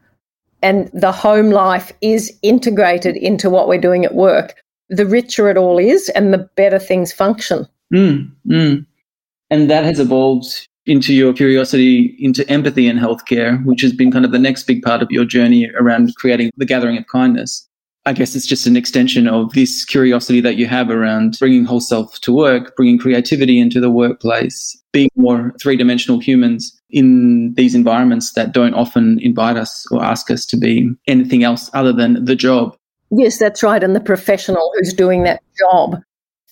and 0.61 0.89
the 0.93 1.11
home 1.11 1.51
life 1.51 1.91
is 2.01 2.37
integrated 2.41 3.15
into 3.15 3.49
what 3.49 3.67
we're 3.67 3.79
doing 3.79 4.03
at 4.05 4.15
work, 4.15 4.61
the 4.89 5.05
richer 5.05 5.49
it 5.49 5.57
all 5.57 5.77
is 5.77 6.09
and 6.09 6.33
the 6.33 6.49
better 6.55 6.79
things 6.79 7.13
function. 7.13 7.65
Mm, 7.93 8.31
mm. 8.47 8.85
And 9.49 9.69
that 9.69 9.83
has 9.85 9.99
evolved 9.99 10.67
into 10.85 11.13
your 11.13 11.33
curiosity 11.33 12.15
into 12.19 12.47
empathy 12.49 12.87
in 12.87 12.97
healthcare, 12.97 13.63
which 13.65 13.81
has 13.81 13.93
been 13.93 14.11
kind 14.11 14.25
of 14.25 14.31
the 14.31 14.39
next 14.39 14.63
big 14.63 14.81
part 14.81 15.01
of 15.01 15.11
your 15.11 15.25
journey 15.25 15.69
around 15.79 16.15
creating 16.15 16.49
the 16.57 16.65
gathering 16.65 16.97
of 16.97 17.07
kindness. 17.07 17.67
I 18.09 18.13
guess 18.13 18.35
it's 18.35 18.47
just 18.47 18.65
an 18.65 18.75
extension 18.75 19.27
of 19.27 19.53
this 19.53 19.85
curiosity 19.85 20.41
that 20.41 20.55
you 20.55 20.65
have 20.65 20.89
around 20.89 21.37
bringing 21.37 21.63
whole 21.63 21.79
self 21.79 22.19
to 22.21 22.33
work, 22.33 22.75
bringing 22.75 22.97
creativity 22.97 23.59
into 23.59 23.79
the 23.79 23.91
workplace, 23.91 24.75
being 24.91 25.09
more 25.15 25.53
three 25.61 25.77
dimensional 25.77 26.19
humans 26.19 26.75
in 26.89 27.53
these 27.53 27.75
environments 27.75 28.33
that 28.33 28.51
don't 28.51 28.73
often 28.73 29.19
invite 29.19 29.57
us 29.57 29.85
or 29.91 30.03
ask 30.03 30.31
us 30.31 30.43
to 30.47 30.57
be 30.57 30.89
anything 31.05 31.43
else 31.43 31.69
other 31.75 31.93
than 31.93 32.25
the 32.25 32.35
job. 32.35 32.75
Yes, 33.11 33.37
that's 33.37 33.61
right. 33.61 33.83
And 33.83 33.95
the 33.95 33.99
professional 33.99 34.71
who's 34.75 34.91
doing 34.91 35.21
that 35.25 35.43
job. 35.59 36.01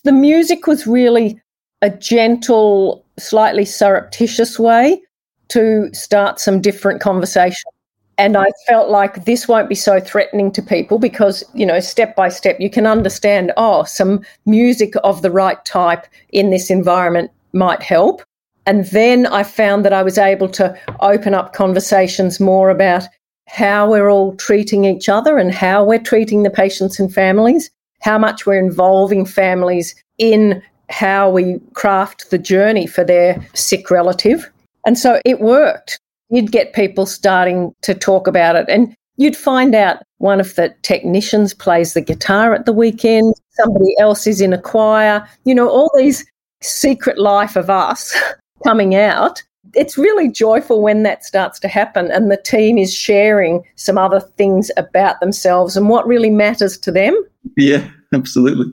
The 0.04 0.12
music 0.12 0.68
was 0.68 0.86
really 0.86 1.42
a 1.82 1.90
gentle, 1.90 3.04
slightly 3.18 3.64
surreptitious 3.64 4.60
way 4.60 5.02
to 5.48 5.90
start 5.92 6.38
some 6.38 6.60
different 6.60 7.00
conversation. 7.00 7.72
And 8.18 8.36
I 8.36 8.48
felt 8.66 8.90
like 8.90 9.24
this 9.24 9.46
won't 9.46 9.68
be 9.68 9.76
so 9.76 10.00
threatening 10.00 10.50
to 10.52 10.60
people 10.60 10.98
because, 10.98 11.44
you 11.54 11.64
know, 11.64 11.78
step 11.78 12.16
by 12.16 12.28
step, 12.28 12.58
you 12.58 12.68
can 12.68 12.84
understand, 12.84 13.52
oh, 13.56 13.84
some 13.84 14.24
music 14.44 14.94
of 15.04 15.22
the 15.22 15.30
right 15.30 15.64
type 15.64 16.04
in 16.30 16.50
this 16.50 16.68
environment 16.68 17.30
might 17.52 17.80
help. 17.80 18.22
And 18.66 18.84
then 18.86 19.26
I 19.26 19.44
found 19.44 19.84
that 19.84 19.92
I 19.92 20.02
was 20.02 20.18
able 20.18 20.48
to 20.48 20.76
open 21.00 21.32
up 21.32 21.52
conversations 21.52 22.40
more 22.40 22.70
about 22.70 23.04
how 23.46 23.88
we're 23.88 24.10
all 24.10 24.34
treating 24.36 24.84
each 24.84 25.08
other 25.08 25.38
and 25.38 25.54
how 25.54 25.84
we're 25.84 26.02
treating 26.02 26.42
the 26.42 26.50
patients 26.50 26.98
and 26.98 27.14
families, 27.14 27.70
how 28.00 28.18
much 28.18 28.44
we're 28.44 28.58
involving 28.58 29.24
families 29.24 29.94
in 30.18 30.60
how 30.90 31.30
we 31.30 31.60
craft 31.74 32.30
the 32.30 32.38
journey 32.38 32.86
for 32.86 33.04
their 33.04 33.40
sick 33.54 33.90
relative. 33.90 34.50
And 34.84 34.98
so 34.98 35.20
it 35.24 35.40
worked. 35.40 36.00
You'd 36.30 36.52
get 36.52 36.72
people 36.72 37.06
starting 37.06 37.74
to 37.82 37.94
talk 37.94 38.26
about 38.26 38.56
it. 38.56 38.66
And 38.68 38.94
you'd 39.16 39.36
find 39.36 39.74
out 39.74 40.02
one 40.18 40.40
of 40.40 40.54
the 40.54 40.74
technicians 40.82 41.54
plays 41.54 41.94
the 41.94 42.00
guitar 42.00 42.54
at 42.54 42.66
the 42.66 42.72
weekend, 42.72 43.34
somebody 43.50 43.94
else 43.98 44.26
is 44.26 44.40
in 44.40 44.52
a 44.52 44.60
choir, 44.60 45.26
you 45.44 45.54
know, 45.54 45.68
all 45.68 45.90
these 45.96 46.24
secret 46.62 47.18
life 47.18 47.56
of 47.56 47.70
us 47.70 48.16
coming 48.64 48.94
out. 48.94 49.42
It's 49.74 49.98
really 49.98 50.30
joyful 50.30 50.82
when 50.82 51.02
that 51.02 51.24
starts 51.24 51.60
to 51.60 51.68
happen 51.68 52.10
and 52.10 52.30
the 52.30 52.40
team 52.42 52.78
is 52.78 52.94
sharing 52.94 53.62
some 53.76 53.98
other 53.98 54.20
things 54.20 54.70
about 54.76 55.20
themselves 55.20 55.76
and 55.76 55.88
what 55.88 56.06
really 56.06 56.30
matters 56.30 56.78
to 56.78 56.90
them. 56.90 57.14
Yeah, 57.56 57.88
absolutely. 58.14 58.72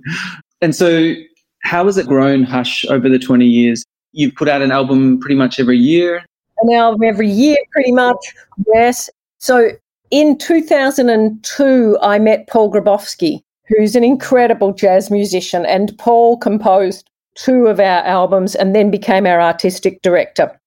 And 0.62 0.74
so 0.74 1.14
how 1.64 1.86
has 1.86 1.98
it 1.98 2.08
grown, 2.08 2.44
Hush, 2.44 2.86
over 2.86 3.10
the 3.10 3.20
20 3.20 3.46
years? 3.46 3.84
You've 4.14 4.36
put 4.36 4.48
out 4.48 4.62
an 4.62 4.72
album 4.72 5.20
pretty 5.20 5.36
much 5.36 5.60
every 5.60 5.78
year. 5.78 6.24
An 6.62 6.74
album 6.74 7.04
every 7.04 7.30
year, 7.30 7.58
pretty 7.72 7.92
much, 7.92 8.34
yes. 8.74 9.10
So 9.40 9.72
in 10.12 10.38
2002, 10.38 11.98
I 12.02 12.20
met 12.20 12.48
Paul 12.48 12.72
Grabowsky, 12.72 13.42
who's 13.68 13.96
an 13.96 14.04
incredible 14.04 14.74
jazz 14.74 15.12
musician, 15.12 15.66
and 15.66 15.98
Paul 15.98 16.38
composed 16.38 17.10
two 17.36 17.68
of 17.68 17.80
our 17.80 18.04
albums 18.04 18.56
and 18.56 18.74
then 18.74 18.90
became 18.90 19.26
our 19.26 19.42
artistic 19.42 20.02
director. 20.02 20.58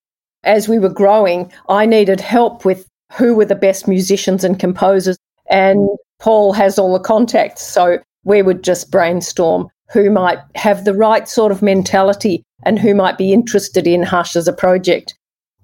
As 0.45 0.69
we 0.69 0.79
were 0.79 0.89
growing, 0.89 1.51
I 1.69 1.87
needed 1.87 2.21
help 2.21 2.65
with 2.65 2.87
who 3.13 3.35
were 3.35 3.47
the 3.47 3.55
best 3.55 3.89
musicians 3.89 4.45
and 4.45 4.61
composers, 4.61 5.17
and 5.51 5.89
Paul 6.19 6.53
has 6.53 6.79
all 6.79 6.93
the 6.93 7.01
contacts, 7.01 7.63
so 7.63 7.99
we 8.25 8.43
would 8.43 8.63
just 8.63 8.91
brainstorm 8.91 9.69
who 9.91 10.11
might 10.11 10.39
have 10.55 10.85
the 10.85 10.95
right 10.95 11.29
sort 11.29 11.51
of 11.51 11.63
mentality 11.63 12.43
and 12.65 12.79
who 12.79 12.95
might 12.95 13.17
be 13.17 13.33
interested 13.33 13.87
in 13.87 14.03
Hush 14.03 14.37
as 14.37 14.47
a 14.47 14.53
project. 14.53 15.18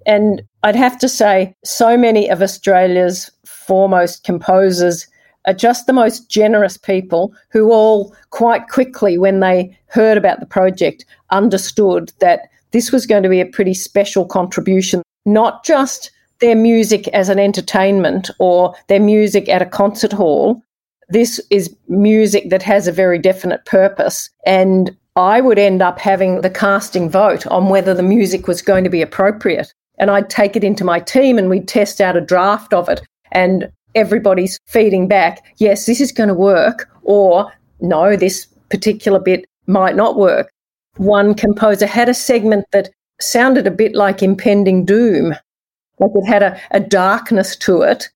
And 0.05 0.41
I'd 0.63 0.75
have 0.75 0.97
to 0.99 1.09
say, 1.09 1.55
so 1.63 1.97
many 1.97 2.29
of 2.29 2.41
Australia's 2.41 3.31
foremost 3.45 4.23
composers 4.23 5.07
are 5.47 5.53
just 5.53 5.85
the 5.85 5.93
most 5.93 6.29
generous 6.29 6.77
people 6.77 7.33
who 7.51 7.71
all 7.71 8.15
quite 8.31 8.67
quickly, 8.67 9.17
when 9.17 9.39
they 9.39 9.77
heard 9.87 10.17
about 10.17 10.39
the 10.39 10.45
project, 10.45 11.05
understood 11.29 12.11
that 12.19 12.41
this 12.71 12.91
was 12.91 13.05
going 13.05 13.23
to 13.23 13.29
be 13.29 13.41
a 13.41 13.45
pretty 13.45 13.73
special 13.73 14.25
contribution, 14.25 15.01
not 15.25 15.63
just 15.63 16.11
their 16.39 16.55
music 16.55 17.07
as 17.09 17.29
an 17.29 17.39
entertainment 17.39 18.29
or 18.39 18.75
their 18.87 18.99
music 18.99 19.47
at 19.47 19.61
a 19.61 19.65
concert 19.65 20.11
hall, 20.11 20.61
this 21.09 21.39
is 21.49 21.73
music 21.87 22.49
that 22.49 22.63
has 22.63 22.87
a 22.87 22.91
very 22.91 23.19
definite 23.19 23.63
purpose. 23.65 24.29
And 24.45 24.95
I 25.15 25.39
would 25.39 25.59
end 25.59 25.81
up 25.81 25.99
having 25.99 26.41
the 26.41 26.49
casting 26.49 27.09
vote 27.09 27.47
on 27.47 27.69
whether 27.69 27.93
the 27.93 28.03
music 28.03 28.47
was 28.47 28.61
going 28.61 28.83
to 28.83 28.89
be 28.89 29.01
appropriate. 29.01 29.73
And 29.97 30.11
I'd 30.11 30.29
take 30.29 30.55
it 30.55 30.63
into 30.63 30.83
my 30.83 30.99
team 30.99 31.37
and 31.37 31.49
we'd 31.49 31.67
test 31.67 32.01
out 32.01 32.17
a 32.17 32.21
draft 32.21 32.73
of 32.73 32.89
it. 32.89 33.01
And 33.31 33.71
everybody's 33.95 34.59
feeding 34.67 35.07
back, 35.07 35.43
yes, 35.57 35.85
this 35.85 36.01
is 36.01 36.11
going 36.11 36.29
to 36.29 36.35
work, 36.35 36.89
or 37.03 37.51
no, 37.79 38.15
this 38.15 38.45
particular 38.69 39.19
bit 39.19 39.45
might 39.67 39.95
not 39.95 40.17
work. 40.17 40.49
One 40.97 41.33
composer 41.33 41.87
had 41.87 42.09
a 42.09 42.13
segment 42.13 42.65
that 42.71 42.89
sounded 43.21 43.67
a 43.67 43.71
bit 43.71 43.95
like 43.95 44.21
impending 44.21 44.85
doom, 44.85 45.35
like 45.99 46.11
it 46.13 46.27
had 46.27 46.43
a, 46.43 46.59
a 46.71 46.79
darkness 46.79 47.55
to 47.57 47.81
it 47.81 48.09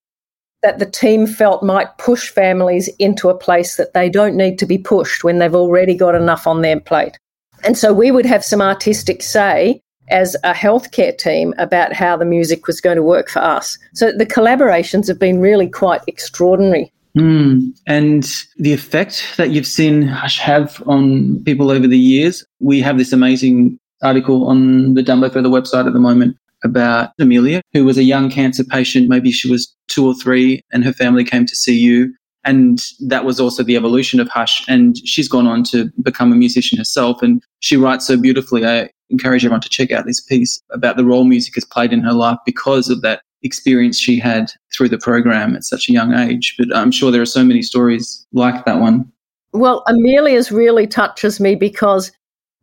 that 0.62 0.80
the 0.80 0.86
team 0.86 1.26
felt 1.26 1.64
might 1.64 1.98
push 1.98 2.30
families 2.30 2.90
into 3.00 3.30
a 3.30 3.38
place 3.38 3.78
that 3.78 3.94
they 3.94 4.10
don't 4.10 4.36
need 4.36 4.60
to 4.60 4.66
be 4.66 4.78
pushed 4.78 5.24
when 5.24 5.40
they've 5.40 5.56
already 5.56 5.96
got 5.96 6.16
enough 6.16 6.46
on 6.46 6.62
their 6.62 6.80
plate. 6.80 7.18
And 7.64 7.78
so 7.78 7.94
we 7.94 8.12
would 8.12 8.26
have 8.26 8.44
some 8.44 8.62
artistic 8.62 9.22
say 9.22 9.82
as 10.10 10.36
a 10.44 10.54
healthcare 10.54 11.18
team 11.18 11.54
about 11.58 11.94
how 11.94 12.18
the 12.18 12.26
music 12.26 12.68
was 12.68 12.82
going 12.82 12.96
to 12.96 13.04
work 13.04 13.30
for 13.30 13.40
us. 13.40 13.78
So 13.94 14.12
the 14.12 14.26
collaborations 14.26 15.08
have 15.08 15.20
been 15.20 15.40
really 15.40 15.70
quite 15.70 16.02
extraordinary. 16.08 16.92
Mm. 17.18 17.76
And 17.88 18.24
the 18.58 18.74
effect 18.74 19.26
that 19.38 19.50
you've 19.50 19.68
seen 19.68 20.04
Hush 20.04 20.40
have 20.40 20.82
on 20.86 21.44
people 21.44 21.72
over 21.72 21.88
the 21.88 21.98
years, 21.98 22.46
we 22.60 22.82
have 22.82 22.98
this 22.98 23.12
amazing 23.12 23.78
article 24.02 24.48
on 24.48 24.94
the 24.94 25.02
Dumbo 25.02 25.32
Feather 25.32 25.50
website 25.50 25.88
at 25.88 25.94
the 25.94 26.00
moment 26.00 26.38
about 26.64 27.12
Amelia, 27.20 27.62
who 27.74 27.86
was 27.86 27.98
a 27.98 28.04
young 28.04 28.30
cancer 28.30 28.64
patient. 28.64 29.10
Maybe 29.10 29.32
she 29.32 29.50
was 29.50 29.74
two 29.88 30.06
or 30.06 30.14
three, 30.14 30.62
and 30.72 30.84
her 30.84 30.94
family 30.94 31.24
came 31.24 31.46
to 31.46 31.56
see 31.56 31.78
you. 31.78 32.14
And 32.46 32.80
that 33.02 33.26
was 33.26 33.40
also 33.40 33.64
the 33.64 33.76
evolution 33.76 34.20
of 34.20 34.30
Hush. 34.30 34.64
And 34.68 34.98
she's 35.06 35.28
gone 35.28 35.48
on 35.48 35.64
to 35.66 35.92
become 36.02 36.32
a 36.32 36.36
musician 36.36 36.78
herself. 36.78 37.22
And 37.22 37.42
she 37.60 37.76
writes 37.76 38.08
so 38.08 38.18
beautifully. 38.18 38.66
I 38.66 38.90
encourage 39.10 39.44
everyone 39.44 39.62
to 39.62 39.70
check 39.70 39.92
out 39.92 40.06
this 40.06 40.22
piece 40.22 40.62
about 40.72 40.98
the 40.98 41.06
role 41.06 41.24
music 41.24 41.56
has 41.56 41.66
played 41.66 41.94
in 41.94 42.02
her 42.02 42.14
life 42.14 42.38
because 42.46 42.90
of 42.90 43.02
that 43.02 43.22
experience 43.42 43.98
she 43.98 44.20
had 44.20 44.52
through 44.76 44.90
the 44.90 44.98
program 44.98 45.56
at 45.56 45.64
such 45.64 45.90
a 45.90 45.94
young 45.94 46.14
age. 46.14 46.56
But 46.58 46.76
I'm 46.76 46.92
sure 46.92 47.12
there 47.12 47.22
are 47.22 47.28
so 47.28 47.44
many 47.44 47.62
stories 47.62 48.26
like 48.34 48.66
that 48.66 48.80
one. 48.80 49.12
Well, 49.54 49.84
Amelia's 49.88 50.52
really 50.52 50.86
touches 50.86 51.40
me 51.40 51.56
because 51.56 52.12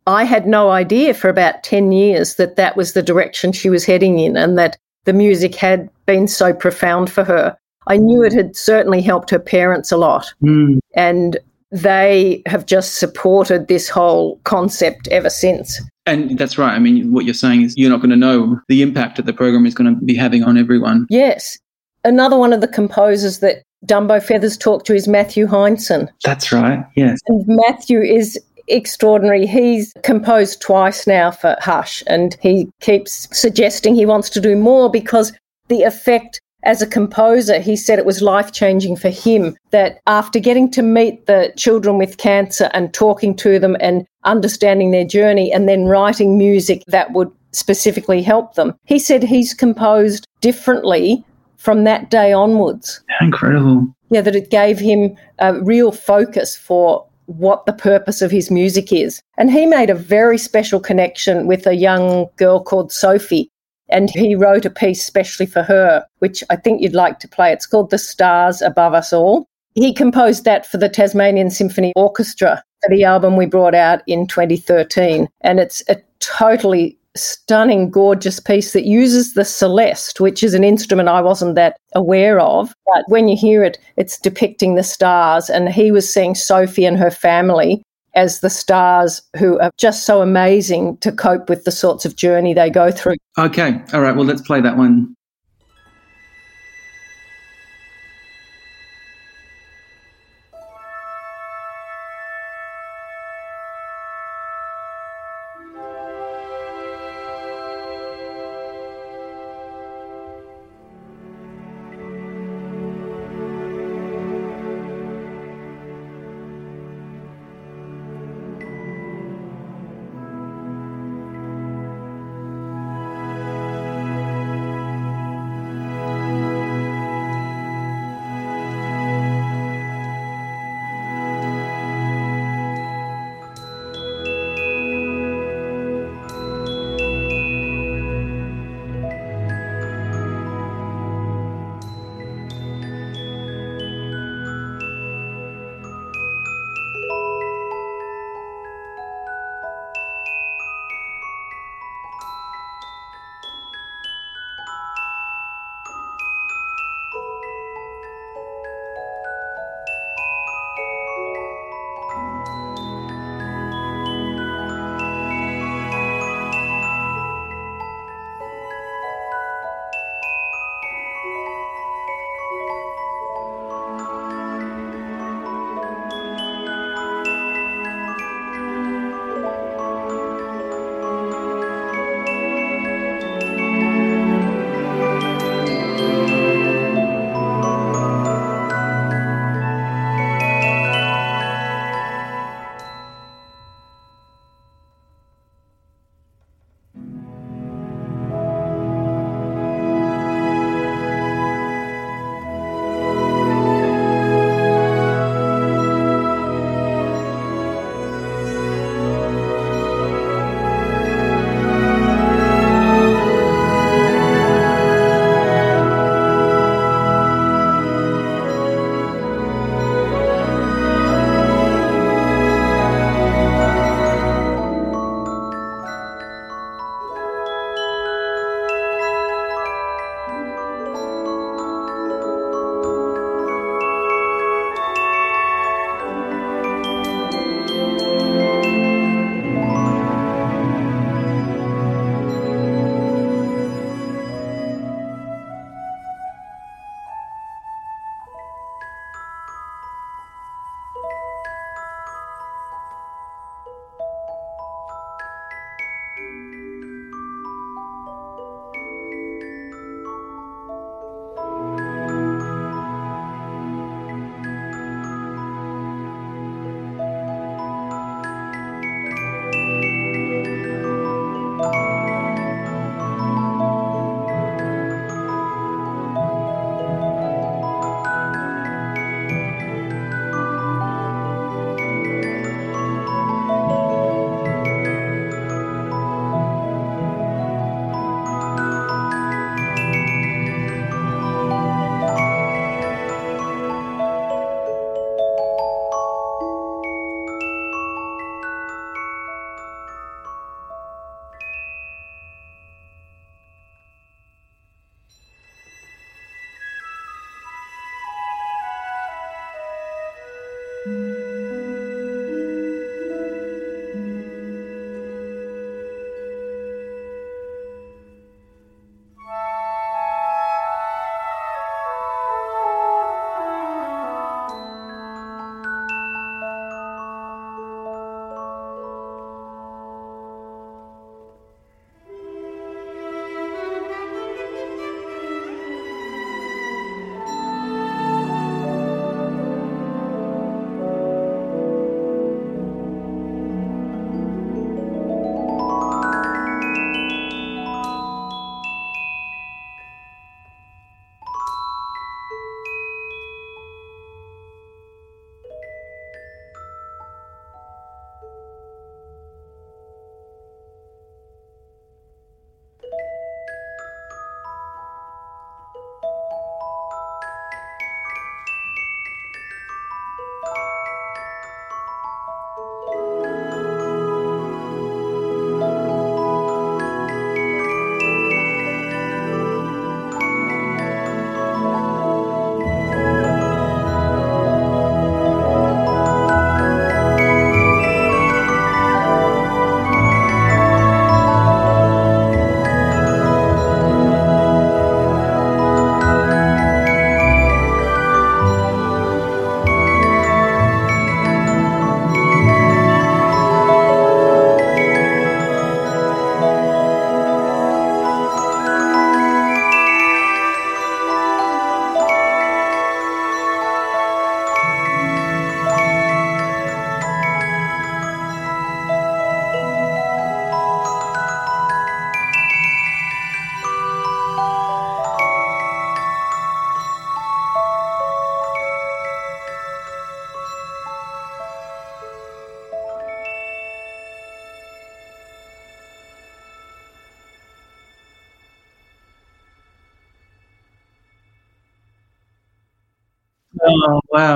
I 0.05 0.23
had 0.23 0.47
no 0.47 0.69
idea 0.69 1.13
for 1.13 1.29
about 1.29 1.63
10 1.63 1.91
years 1.91 2.35
that 2.35 2.55
that 2.55 2.77
was 2.77 2.93
the 2.93 3.03
direction 3.03 3.51
she 3.51 3.69
was 3.69 3.85
heading 3.85 4.19
in 4.19 4.37
and 4.37 4.57
that 4.57 4.77
the 5.03 5.13
music 5.13 5.55
had 5.55 5.89
been 6.05 6.27
so 6.27 6.53
profound 6.53 7.11
for 7.11 7.23
her. 7.23 7.57
I 7.87 7.97
knew 7.97 8.23
it 8.23 8.33
had 8.33 8.55
certainly 8.55 9.01
helped 9.01 9.29
her 9.29 9.39
parents 9.39 9.91
a 9.91 9.97
lot. 9.97 10.33
Mm. 10.41 10.79
And 10.95 11.37
they 11.77 12.41
have 12.45 12.65
just 12.65 12.95
supported 12.95 13.67
this 13.67 13.89
whole 13.89 14.39
concept 14.43 15.07
ever 15.09 15.29
since. 15.29 15.81
And 16.05 16.37
that's 16.37 16.57
right. 16.57 16.73
I 16.73 16.79
mean, 16.79 17.11
what 17.11 17.25
you're 17.25 17.33
saying 17.33 17.63
is 17.63 17.77
you're 17.77 17.89
not 17.89 17.97
going 17.97 18.09
to 18.09 18.15
know 18.15 18.59
the 18.69 18.81
impact 18.81 19.17
that 19.17 19.25
the 19.25 19.33
program 19.33 19.65
is 19.65 19.75
going 19.75 19.93
to 19.93 20.05
be 20.05 20.15
having 20.15 20.43
on 20.43 20.57
everyone. 20.57 21.05
Yes. 21.09 21.57
Another 22.03 22.37
one 22.37 22.53
of 22.53 22.61
the 22.61 22.67
composers 22.67 23.39
that 23.39 23.63
Dumbo 23.85 24.23
Feathers 24.23 24.57
talked 24.57 24.87
to 24.87 24.95
is 24.95 25.07
Matthew 25.07 25.45
Hindson. 25.45 26.07
That's 26.23 26.51
right. 26.51 26.83
Yes. 26.95 27.19
And 27.27 27.43
Matthew 27.47 28.01
is 28.01 28.39
extraordinary. 28.67 29.45
He's 29.45 29.93
composed 30.03 30.61
twice 30.61 31.05
now 31.05 31.31
for 31.31 31.55
Hush, 31.59 32.03
and 32.07 32.37
he 32.41 32.69
keeps 32.81 33.27
suggesting 33.37 33.93
he 33.93 34.05
wants 34.05 34.29
to 34.31 34.41
do 34.41 34.55
more 34.55 34.89
because 34.89 35.31
the 35.67 35.83
effect 35.83 36.41
as 36.63 36.81
a 36.81 36.87
composer, 36.87 37.59
he 37.59 37.75
said 37.75 37.99
it 37.99 38.05
was 38.05 38.21
life 38.21 38.51
changing 38.51 38.97
for 38.97 39.09
him 39.09 39.55
that 39.71 39.99
after 40.07 40.39
getting 40.39 40.69
to 40.71 40.81
meet 40.81 41.25
the 41.25 41.53
children 41.55 41.97
with 41.97 42.17
cancer 42.17 42.69
and 42.73 42.93
talking 42.93 43.35
to 43.37 43.59
them 43.59 43.77
and 43.79 44.05
understanding 44.23 44.91
their 44.91 45.05
journey 45.05 45.51
and 45.51 45.69
then 45.69 45.85
writing 45.85 46.37
music 46.37 46.83
that 46.87 47.13
would 47.13 47.31
specifically 47.51 48.21
help 48.21 48.55
them, 48.55 48.73
he 48.85 48.99
said 48.99 49.23
he's 49.23 49.53
composed 49.53 50.27
differently 50.41 51.23
from 51.57 51.83
that 51.83 52.09
day 52.09 52.33
onwards. 52.33 53.01
Incredible. 53.21 53.87
Yeah, 54.09 54.21
that 54.21 54.35
it 54.35 54.49
gave 54.49 54.79
him 54.79 55.15
a 55.39 55.61
real 55.61 55.91
focus 55.91 56.55
for 56.55 57.05
what 57.25 57.65
the 57.65 57.73
purpose 57.73 58.21
of 58.21 58.31
his 58.31 58.49
music 58.49 58.91
is. 58.93 59.21
And 59.37 59.51
he 59.51 59.65
made 59.65 59.89
a 59.89 59.95
very 59.95 60.37
special 60.37 60.79
connection 60.79 61.45
with 61.45 61.67
a 61.67 61.75
young 61.75 62.27
girl 62.37 62.63
called 62.63 62.91
Sophie. 62.91 63.51
And 63.89 64.09
he 64.09 64.35
wrote 64.35 64.65
a 64.65 64.69
piece 64.69 65.03
specially 65.03 65.45
for 65.45 65.63
her, 65.63 66.05
which 66.19 66.43
I 66.49 66.55
think 66.55 66.81
you'd 66.81 66.93
like 66.93 67.19
to 67.19 67.27
play. 67.27 67.51
It's 67.51 67.65
called 67.65 67.89
The 67.89 67.97
Stars 67.97 68.61
Above 68.61 68.93
Us 68.93 69.13
All. 69.13 69.47
He 69.75 69.93
composed 69.93 70.43
that 70.45 70.65
for 70.65 70.77
the 70.77 70.89
Tasmanian 70.89 71.51
Symphony 71.51 71.93
Orchestra 71.95 72.63
for 72.83 72.89
the 72.89 73.03
album 73.03 73.35
we 73.35 73.45
brought 73.45 73.75
out 73.75 74.01
in 74.07 74.27
2013. 74.27 75.27
And 75.41 75.59
it's 75.59 75.83
a 75.87 75.97
totally 76.19 76.97
stunning, 77.15 77.89
gorgeous 77.89 78.39
piece 78.39 78.73
that 78.73 78.85
uses 78.85 79.33
the 79.33 79.45
celeste, 79.45 80.19
which 80.19 80.43
is 80.43 80.53
an 80.53 80.63
instrument 80.63 81.09
I 81.09 81.21
wasn't 81.21 81.55
that 81.55 81.77
aware 81.95 82.39
of. 82.39 82.73
But 82.85 83.05
when 83.07 83.27
you 83.27 83.35
hear 83.35 83.63
it, 83.63 83.77
it's 83.97 84.19
depicting 84.19 84.75
the 84.75 84.83
stars. 84.83 85.49
And 85.49 85.69
he 85.69 85.91
was 85.91 86.11
seeing 86.11 86.35
Sophie 86.35 86.85
and 86.85 86.97
her 86.97 87.11
family 87.11 87.81
as 88.17 88.39
the 88.39 88.49
stars 88.49 89.21
who 89.37 89.59
are 89.59 89.71
just 89.77 90.05
so 90.05 90.21
amazing 90.21 90.97
to 90.97 91.11
cope 91.11 91.47
with 91.47 91.63
the 91.63 91.71
sorts 91.71 92.03
of 92.03 92.15
journey 92.15 92.53
they 92.53 92.69
go 92.69 92.91
through. 92.91 93.15
Okay. 93.37 93.79
All 93.93 94.01
right. 94.01 94.15
Well, 94.15 94.25
let's 94.25 94.41
play 94.41 94.59
that 94.59 94.75
one. 94.75 95.13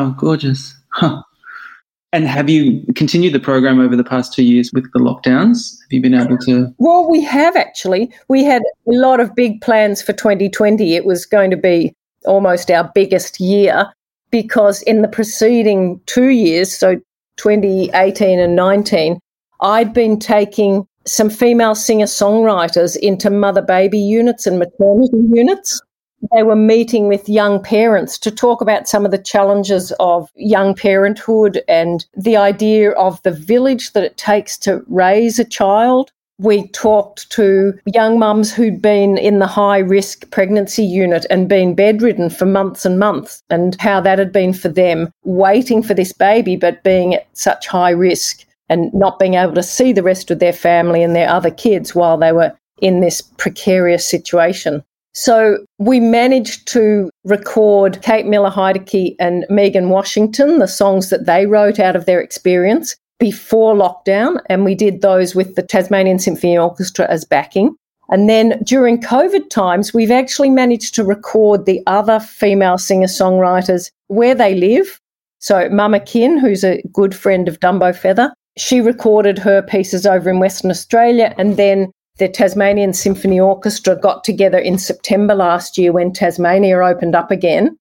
Wow, 0.02 0.16
gorgeous. 0.18 0.76
Huh. 0.94 1.22
And 2.14 2.28
have 2.28 2.50
you 2.50 2.84
continued 2.94 3.34
the 3.34 3.40
program 3.40 3.80
over 3.80 3.96
the 3.96 4.04
past 4.04 4.34
two 4.34 4.44
years 4.44 4.72
with 4.74 4.92
the 4.92 5.00
lockdowns? 5.00 5.80
Have 5.84 5.92
you 5.92 6.02
been 6.02 6.14
able 6.14 6.38
to? 6.40 6.74
Well, 6.78 7.10
we 7.10 7.24
have 7.24 7.56
actually. 7.56 8.12
We 8.28 8.44
had 8.44 8.62
a 8.88 8.92
lot 8.92 9.22
of 9.22 9.34
big 9.34 9.62
plans 9.62 10.02
for 10.02 10.12
2020. 10.12 10.96
It 10.96 11.06
was 11.06 11.26
going 11.26 11.52
to 11.52 11.58
be 11.58 11.94
almost 12.26 12.70
our 12.70 12.92
biggest 12.94 13.40
year 13.40 13.92
because 14.30 14.82
in 14.84 15.02
the 15.02 15.08
preceding 15.08 16.02
two 16.06 16.30
years, 16.30 16.76
so 16.76 16.96
2018 17.38 18.40
and 18.40 18.56
19, 18.58 19.18
I'd 19.62 19.94
been 19.94 20.20
taking 20.20 20.86
some 21.06 21.30
female 21.30 21.76
singer 21.76 22.06
songwriters 22.06 22.98
into 22.98 23.30
mother 23.30 23.62
baby 23.62 24.00
units 24.00 24.46
and 24.46 24.60
maternity 24.60 25.18
units. 25.32 25.82
They 26.34 26.44
were 26.44 26.56
meeting 26.56 27.08
with 27.08 27.28
young 27.28 27.62
parents 27.62 28.18
to 28.20 28.32
talk 28.32 28.62
about 28.62 28.88
some 28.88 29.06
of 29.06 29.12
the 29.12 29.18
challenges 29.18 29.92
of 30.00 30.30
young 30.36 30.76
parenthood 30.76 31.64
and 31.68 32.06
the 32.16 32.38
idea 32.38 32.92
of 32.92 33.22
the 33.24 33.32
village 33.32 33.94
that 33.94 34.04
it 34.04 34.18
takes 34.18 34.58
to 34.60 34.84
raise 34.88 35.40
a 35.40 35.46
child. 35.46 36.12
We 36.38 36.68
talked 36.70 37.30
to 37.32 37.74
young 37.86 38.18
mums 38.18 38.54
who'd 38.54 38.82
been 38.82 39.18
in 39.18 39.40
the 39.40 39.48
high 39.48 39.80
risk 39.80 40.30
pregnancy 40.32 40.84
unit 40.84 41.26
and 41.30 41.50
been 41.50 41.76
bedridden 41.76 42.30
for 42.30 42.46
months 42.46 42.86
and 42.86 42.98
months, 42.98 43.44
and 43.50 43.76
how 43.80 44.02
that 44.02 44.18
had 44.18 44.32
been 44.32 44.54
for 44.54 44.70
them, 44.70 45.12
waiting 45.24 45.84
for 45.84 45.94
this 45.94 46.14
baby, 46.14 46.56
but 46.56 46.84
being 46.84 47.14
at 47.14 47.28
such 47.34 47.68
high 47.68 47.92
risk 47.92 48.46
and 48.70 48.92
not 48.94 49.20
being 49.20 49.36
able 49.36 49.54
to 49.54 49.62
see 49.62 49.92
the 49.92 50.02
rest 50.02 50.32
of 50.32 50.40
their 50.40 50.54
family 50.54 51.04
and 51.04 51.16
their 51.16 51.30
other 51.30 51.52
kids 51.52 51.94
while 51.94 52.18
they 52.18 52.32
were 52.32 52.54
in 52.82 53.02
this 53.02 53.22
precarious 53.22 54.10
situation. 54.10 54.84
So 55.14 55.58
we 55.78 56.00
managed 56.00 56.68
to 56.70 57.10
record 57.26 58.02
Kate 58.02 58.26
Miller 58.26 58.50
Heidke 58.50 59.16
and 59.20 59.46
Megan 59.50 59.90
Washington, 59.90 60.60
the 60.60 60.68
songs 60.68 61.10
that 61.10 61.26
they 61.26 61.46
wrote 61.46 61.80
out 61.80 61.96
of 61.96 62.06
their 62.06 62.22
experience 62.22 62.96
before 63.20 63.76
lockdown. 63.76 64.40
And 64.48 64.64
we 64.64 64.74
did 64.74 65.02
those 65.02 65.36
with 65.36 65.56
the 65.56 65.64
Tasmanian 65.64 66.18
Symphony 66.18 66.58
Orchestra 66.58 67.08
as 67.10 67.26
backing. 67.26 67.76
And 68.10 68.30
then 68.30 68.62
during 68.64 69.02
COVID 69.02 69.50
times, 69.50 69.94
we've 69.94 70.12
actually 70.12 70.50
managed 70.50 70.96
to 70.96 71.04
record 71.04 71.66
the 71.66 71.82
other 71.88 72.20
female 72.20 72.78
singer 72.78 73.08
songwriters 73.08 73.90
where 74.08 74.36
they 74.36 74.56
live. 74.56 75.00
So 75.40 75.70
Mama 75.70 76.00
Kin, 76.00 76.38
who's 76.38 76.64
a 76.64 76.82
good 76.92 77.16
friend 77.16 77.48
of 77.48 77.60
Dumbo 77.60 77.96
Feather, 77.96 78.34
she 78.58 78.82
recorded 78.82 79.40
her 79.40 79.62
pieces 79.62 80.06
over 80.06 80.30
in 80.30 80.40
Western 80.40 80.72
Australia. 80.72 81.34
And 81.38 81.58
then 81.58 81.92
the 82.22 82.30
Tasmanian 82.30 82.94
Symphony 82.94 83.40
Orchestra 83.40 83.96
got 83.96 84.24
together 84.24 84.60
in 84.60 84.78
September 84.78 85.34
last 85.34 85.76
year 85.76 85.92
when 85.92 86.14
Tasmania 86.14 86.80
opened 86.80 87.16
up 87.16 87.32
again, 87.32 87.76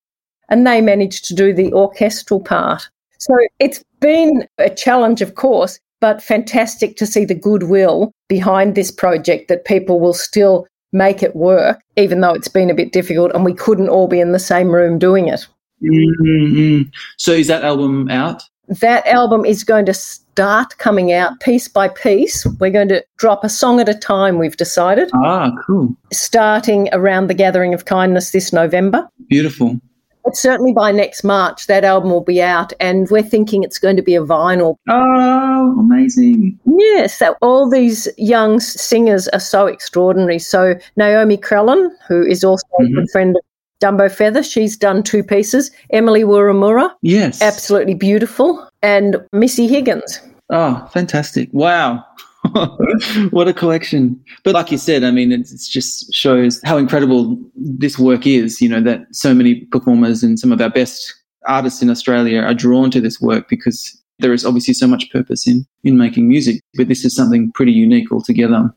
and 0.48 0.66
they 0.66 0.80
managed 0.80 1.26
to 1.26 1.34
do 1.34 1.52
the 1.52 1.70
orchestral 1.74 2.40
part. 2.40 2.88
So 3.18 3.36
it's 3.58 3.84
been 4.00 4.48
a 4.56 4.70
challenge, 4.70 5.20
of 5.20 5.34
course, 5.34 5.78
but 6.00 6.22
fantastic 6.22 6.96
to 6.96 7.04
see 7.04 7.26
the 7.26 7.34
goodwill 7.34 8.12
behind 8.28 8.74
this 8.74 8.90
project 8.90 9.48
that 9.48 9.66
people 9.66 10.00
will 10.00 10.14
still 10.14 10.66
make 10.94 11.22
it 11.22 11.36
work, 11.36 11.78
even 11.96 12.22
though 12.22 12.32
it's 12.32 12.48
been 12.48 12.70
a 12.70 12.74
bit 12.74 12.94
difficult 12.94 13.32
and 13.34 13.44
we 13.44 13.52
couldn't 13.52 13.90
all 13.90 14.08
be 14.08 14.20
in 14.20 14.32
the 14.32 14.38
same 14.38 14.70
room 14.70 14.98
doing 14.98 15.28
it. 15.28 15.46
Mm-hmm. 15.82 16.88
So 17.18 17.32
is 17.32 17.46
that 17.48 17.62
album 17.62 18.10
out? 18.10 18.42
That 18.68 19.06
album 19.06 19.44
is 19.44 19.64
going 19.64 19.84
to 19.84 19.94
start 20.32 20.78
coming 20.78 21.12
out 21.12 21.38
piece 21.40 21.68
by 21.68 21.88
piece. 21.88 22.46
We're 22.58 22.70
going 22.70 22.88
to 22.88 23.04
drop 23.18 23.44
a 23.44 23.48
song 23.48 23.80
at 23.80 23.88
a 23.88 23.94
time, 23.94 24.38
we've 24.38 24.56
decided. 24.56 25.10
Ah, 25.14 25.50
cool. 25.66 25.94
Starting 26.12 26.88
around 26.92 27.26
the 27.26 27.34
Gathering 27.34 27.74
of 27.74 27.84
Kindness 27.84 28.30
this 28.30 28.52
November. 28.52 29.08
Beautiful. 29.28 29.78
But 30.24 30.36
certainly 30.36 30.72
by 30.72 30.92
next 30.92 31.24
March, 31.24 31.66
that 31.66 31.82
album 31.82 32.10
will 32.10 32.22
be 32.22 32.42
out, 32.42 32.72
and 32.78 33.08
we're 33.10 33.22
thinking 33.22 33.62
it's 33.64 33.78
going 33.78 33.96
to 33.96 34.02
be 34.02 34.14
a 34.14 34.20
vinyl. 34.20 34.76
Oh, 34.88 35.76
amazing. 35.80 36.58
Yes, 36.78 37.18
that 37.18 37.36
all 37.40 37.68
these 37.68 38.06
young 38.18 38.60
singers 38.60 39.28
are 39.28 39.40
so 39.40 39.66
extraordinary. 39.66 40.38
So, 40.38 40.74
Naomi 40.96 41.38
Krellin, 41.38 41.90
who 42.06 42.22
is 42.22 42.44
also 42.44 42.66
mm-hmm. 42.80 42.98
a 42.98 43.00
good 43.00 43.10
friend 43.10 43.36
of 43.36 43.42
Dumbo 43.80 44.10
Feather, 44.10 44.42
she's 44.42 44.76
done 44.76 45.02
two 45.02 45.22
pieces. 45.22 45.70
Emily 45.90 46.22
Wurramara, 46.22 46.90
yes, 47.02 47.40
absolutely 47.40 47.94
beautiful, 47.94 48.68
and 48.82 49.16
Missy 49.32 49.66
Higgins. 49.66 50.20
Oh, 50.50 50.88
fantastic! 50.92 51.48
Wow, 51.52 52.04
what 53.30 53.48
a 53.48 53.54
collection! 53.54 54.22
But 54.44 54.54
like 54.54 54.70
you 54.70 54.78
said, 54.78 55.02
I 55.04 55.10
mean, 55.10 55.32
it 55.32 55.48
just 55.70 56.12
shows 56.12 56.60
how 56.64 56.76
incredible 56.76 57.38
this 57.56 57.98
work 57.98 58.26
is. 58.26 58.60
You 58.60 58.68
know 58.68 58.82
that 58.82 59.02
so 59.12 59.34
many 59.34 59.66
performers 59.66 60.22
and 60.22 60.38
some 60.38 60.52
of 60.52 60.60
our 60.60 60.70
best 60.70 61.14
artists 61.46 61.82
in 61.82 61.90
Australia 61.90 62.42
are 62.42 62.54
drawn 62.54 62.90
to 62.90 63.00
this 63.00 63.20
work 63.20 63.48
because 63.48 63.96
there 64.18 64.34
is 64.34 64.44
obviously 64.44 64.74
so 64.74 64.86
much 64.86 65.10
purpose 65.10 65.46
in 65.46 65.64
in 65.84 65.96
making 65.96 66.28
music. 66.28 66.60
But 66.74 66.88
this 66.88 67.04
is 67.04 67.16
something 67.16 67.50
pretty 67.52 67.72
unique 67.72 68.12
altogether. 68.12 68.74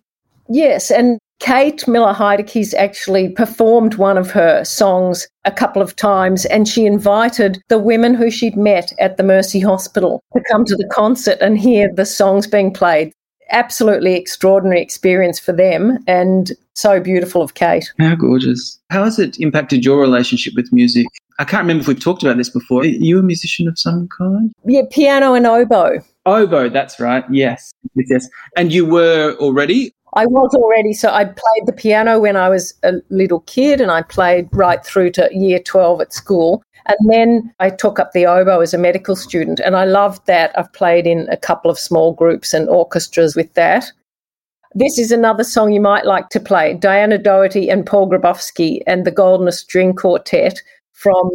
Yes, 0.49 0.91
and 0.91 1.19
Kate 1.39 1.85
Miller 1.87 2.13
Heidke's 2.13 2.73
actually 2.73 3.29
performed 3.29 3.95
one 3.95 4.17
of 4.17 4.31
her 4.31 4.63
songs 4.63 5.27
a 5.43 5.51
couple 5.51 5.81
of 5.81 5.95
times, 5.95 6.45
and 6.45 6.67
she 6.67 6.85
invited 6.85 7.61
the 7.67 7.79
women 7.79 8.13
who 8.13 8.31
she'd 8.31 8.55
met 8.55 8.93
at 8.99 9.17
the 9.17 9.23
Mercy 9.23 9.59
Hospital 9.59 10.23
to 10.33 10.43
come 10.49 10.63
to 10.65 10.75
the 10.75 10.89
concert 10.91 11.37
and 11.41 11.59
hear 11.59 11.93
the 11.93 12.05
songs 12.05 12.47
being 12.47 12.71
played. 12.71 13.11
Absolutely 13.51 14.15
extraordinary 14.15 14.81
experience 14.81 15.37
for 15.37 15.51
them, 15.51 15.99
and 16.07 16.53
so 16.75 16.99
beautiful 16.99 17.41
of 17.41 17.55
Kate. 17.55 17.91
How 17.99 18.15
gorgeous. 18.15 18.79
How 18.89 19.03
has 19.03 19.19
it 19.19 19.37
impacted 19.39 19.83
your 19.83 19.99
relationship 19.99 20.53
with 20.55 20.71
music? 20.71 21.07
I 21.39 21.43
can't 21.43 21.63
remember 21.63 21.81
if 21.81 21.87
we've 21.87 21.99
talked 21.99 22.23
about 22.23 22.37
this 22.37 22.49
before. 22.49 22.81
Are 22.81 22.85
you 22.85 23.19
a 23.19 23.23
musician 23.23 23.67
of 23.67 23.77
some 23.77 24.07
kind? 24.07 24.53
Yeah, 24.65 24.83
piano 24.89 25.33
and 25.33 25.45
oboe. 25.45 25.99
Oboe, 26.25 26.69
that's 26.69 26.99
right. 26.99 27.25
Yes. 27.29 27.73
Yes, 27.95 28.07
yes. 28.09 28.29
And 28.55 28.71
you 28.71 28.85
were 28.85 29.35
already 29.39 29.93
I 30.15 30.25
was 30.25 30.53
already, 30.53 30.93
so 30.93 31.09
I 31.09 31.25
played 31.25 31.65
the 31.65 31.73
piano 31.73 32.19
when 32.19 32.35
I 32.35 32.49
was 32.49 32.73
a 32.83 32.93
little 33.09 33.41
kid 33.41 33.81
and 33.81 33.91
I 33.91 34.01
played 34.03 34.47
right 34.51 34.83
through 34.85 35.11
to 35.11 35.29
year 35.31 35.59
12 35.59 36.01
at 36.01 36.13
school. 36.13 36.63
And 36.85 36.97
then 37.09 37.53
I 37.59 37.69
took 37.69 37.99
up 37.99 38.11
the 38.11 38.25
oboe 38.25 38.59
as 38.59 38.73
a 38.73 38.77
medical 38.77 39.15
student 39.15 39.59
and 39.59 39.75
I 39.75 39.85
loved 39.85 40.25
that. 40.27 40.57
I've 40.57 40.71
played 40.73 41.07
in 41.07 41.27
a 41.29 41.37
couple 41.37 41.71
of 41.71 41.79
small 41.79 42.13
groups 42.13 42.53
and 42.53 42.69
orchestras 42.69 43.35
with 43.35 43.53
that. 43.53 43.91
This 44.75 44.97
is 44.97 45.11
another 45.11 45.43
song 45.43 45.71
you 45.71 45.81
might 45.81 46.05
like 46.05 46.29
to 46.29 46.39
play 46.39 46.73
Diana 46.73 47.17
Doherty 47.17 47.69
and 47.69 47.85
Paul 47.85 48.09
Grabowsky 48.09 48.81
and 48.87 49.05
the 49.05 49.11
Goldner 49.11 49.51
String 49.51 49.93
Quartet 49.93 50.61
from 50.93 51.29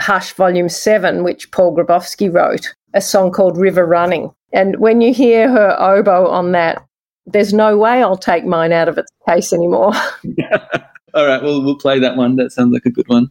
Hush 0.00 0.32
Volume 0.32 0.68
7, 0.68 1.22
which 1.22 1.50
Paul 1.52 1.76
Grabowsky 1.76 2.32
wrote, 2.32 2.74
a 2.92 3.00
song 3.00 3.30
called 3.30 3.56
River 3.56 3.86
Running. 3.86 4.32
And 4.52 4.78
when 4.80 5.00
you 5.00 5.14
hear 5.14 5.48
her 5.48 5.76
oboe 5.80 6.26
on 6.26 6.52
that, 6.52 6.84
there's 7.26 7.52
no 7.52 7.76
way 7.76 8.02
I'll 8.02 8.16
take 8.16 8.44
mine 8.44 8.72
out 8.72 8.88
of 8.88 8.98
its 8.98 9.10
case 9.28 9.52
anymore. 9.52 9.92
All 11.14 11.26
right, 11.26 11.42
well, 11.42 11.62
we'll 11.62 11.78
play 11.78 12.00
that 12.00 12.16
one. 12.16 12.36
That 12.36 12.52
sounds 12.52 12.72
like 12.72 12.86
a 12.86 12.90
good 12.90 13.08
one. 13.08 13.30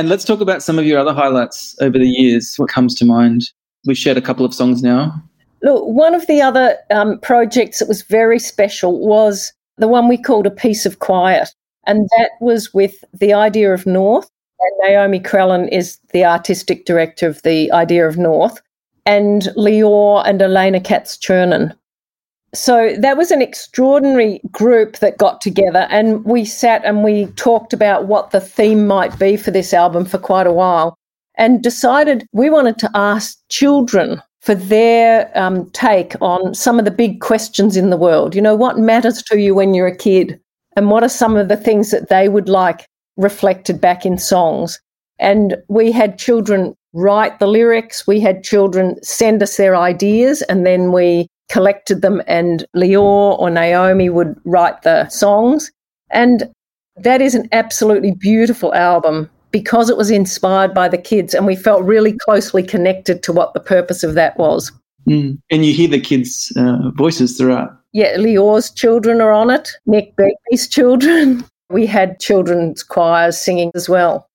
And 0.00 0.08
let's 0.08 0.24
talk 0.24 0.40
about 0.40 0.62
some 0.62 0.78
of 0.78 0.86
your 0.86 0.98
other 0.98 1.12
highlights 1.12 1.76
over 1.82 1.98
the 1.98 2.08
years. 2.08 2.54
What 2.56 2.70
comes 2.70 2.94
to 2.94 3.04
mind? 3.04 3.50
We've 3.84 3.98
shared 3.98 4.16
a 4.16 4.22
couple 4.22 4.46
of 4.46 4.54
songs 4.54 4.82
now. 4.82 5.12
Look, 5.62 5.84
one 5.84 6.14
of 6.14 6.26
the 6.26 6.40
other 6.40 6.78
um, 6.90 7.18
projects 7.18 7.80
that 7.80 7.88
was 7.88 8.00
very 8.00 8.38
special 8.38 9.06
was 9.06 9.52
the 9.76 9.88
one 9.88 10.08
we 10.08 10.16
called 10.16 10.46
A 10.46 10.50
Piece 10.50 10.86
of 10.86 11.00
Quiet. 11.00 11.50
And 11.86 12.08
that 12.16 12.30
was 12.40 12.72
with 12.72 13.04
the 13.12 13.34
Idea 13.34 13.74
of 13.74 13.84
North. 13.84 14.30
And 14.60 14.90
Naomi 14.90 15.20
Crellin 15.20 15.68
is 15.68 15.98
the 16.14 16.24
artistic 16.24 16.86
director 16.86 17.28
of 17.28 17.42
the 17.42 17.70
Idea 17.70 18.08
of 18.08 18.16
North, 18.16 18.58
and 19.04 19.42
Lior 19.54 20.26
and 20.26 20.40
Elena 20.40 20.80
Kats-Chernin. 20.80 21.76
So 22.52 22.96
that 22.98 23.16
was 23.16 23.30
an 23.30 23.42
extraordinary 23.42 24.40
group 24.50 24.98
that 24.98 25.18
got 25.18 25.40
together, 25.40 25.86
and 25.90 26.24
we 26.24 26.44
sat 26.44 26.84
and 26.84 27.04
we 27.04 27.26
talked 27.36 27.72
about 27.72 28.06
what 28.06 28.32
the 28.32 28.40
theme 28.40 28.86
might 28.86 29.16
be 29.18 29.36
for 29.36 29.52
this 29.52 29.72
album 29.72 30.04
for 30.04 30.18
quite 30.18 30.48
a 30.48 30.52
while 30.52 30.96
and 31.40 31.62
decided 31.62 32.26
we 32.32 32.50
wanted 32.50 32.78
to 32.78 32.90
ask 32.94 33.38
children 33.48 34.20
for 34.40 34.54
their 34.54 35.30
um, 35.38 35.70
take 35.70 36.14
on 36.20 36.54
some 36.54 36.78
of 36.78 36.84
the 36.84 36.90
big 36.90 37.20
questions 37.20 37.76
in 37.76 37.90
the 37.90 37.96
world. 37.96 38.34
You 38.34 38.42
know, 38.42 38.54
what 38.54 38.78
matters 38.78 39.22
to 39.24 39.38
you 39.38 39.54
when 39.54 39.74
you're 39.74 39.86
a 39.86 39.96
kid? 39.96 40.40
And 40.76 40.90
what 40.90 41.02
are 41.02 41.08
some 41.08 41.36
of 41.36 41.48
the 41.48 41.56
things 41.56 41.90
that 41.90 42.08
they 42.08 42.28
would 42.28 42.48
like 42.48 42.86
reflected 43.16 43.80
back 43.80 44.04
in 44.04 44.18
songs? 44.18 44.80
And 45.18 45.56
we 45.68 45.92
had 45.92 46.18
children 46.18 46.74
write 46.92 47.38
the 47.38 47.46
lyrics, 47.46 48.06
we 48.06 48.20
had 48.20 48.42
children 48.42 48.96
send 49.02 49.42
us 49.42 49.56
their 49.56 49.76
ideas, 49.76 50.42
and 50.42 50.66
then 50.66 50.92
we 50.92 51.28
collected 51.50 52.00
them, 52.00 52.22
and 52.26 52.64
Lior 52.74 53.38
or 53.38 53.50
Naomi 53.50 54.08
would 54.08 54.40
write 54.44 54.82
the 54.82 55.08
songs. 55.08 55.70
And 56.10 56.50
that 56.96 57.20
is 57.20 57.34
an 57.34 57.48
absolutely 57.52 58.12
beautiful 58.12 58.74
album 58.74 59.28
because 59.50 59.90
it 59.90 59.96
was 59.96 60.10
inspired 60.10 60.72
by 60.72 60.88
the 60.88 60.98
kids, 60.98 61.34
and 61.34 61.46
we 61.46 61.56
felt 61.56 61.82
really 61.82 62.12
closely 62.12 62.62
connected 62.62 63.22
to 63.24 63.32
what 63.32 63.52
the 63.52 63.60
purpose 63.60 64.02
of 64.02 64.14
that 64.14 64.38
was. 64.38 64.72
Mm. 65.08 65.38
And 65.50 65.64
you 65.64 65.72
hear 65.72 65.88
the 65.88 66.00
kids' 66.00 66.52
uh, 66.56 66.90
voices 66.94 67.36
throughout. 67.36 67.76
Yeah, 67.92 68.16
Lior's 68.16 68.70
children 68.70 69.20
are 69.20 69.32
on 69.32 69.50
it, 69.50 69.72
Nick 69.86 70.14
Begbie's 70.16 70.68
children. 70.68 71.44
We 71.70 71.86
had 71.86 72.18
children's 72.18 72.82
choirs 72.82 73.40
singing 73.40 73.70
as 73.76 73.88
well. 73.88 74.26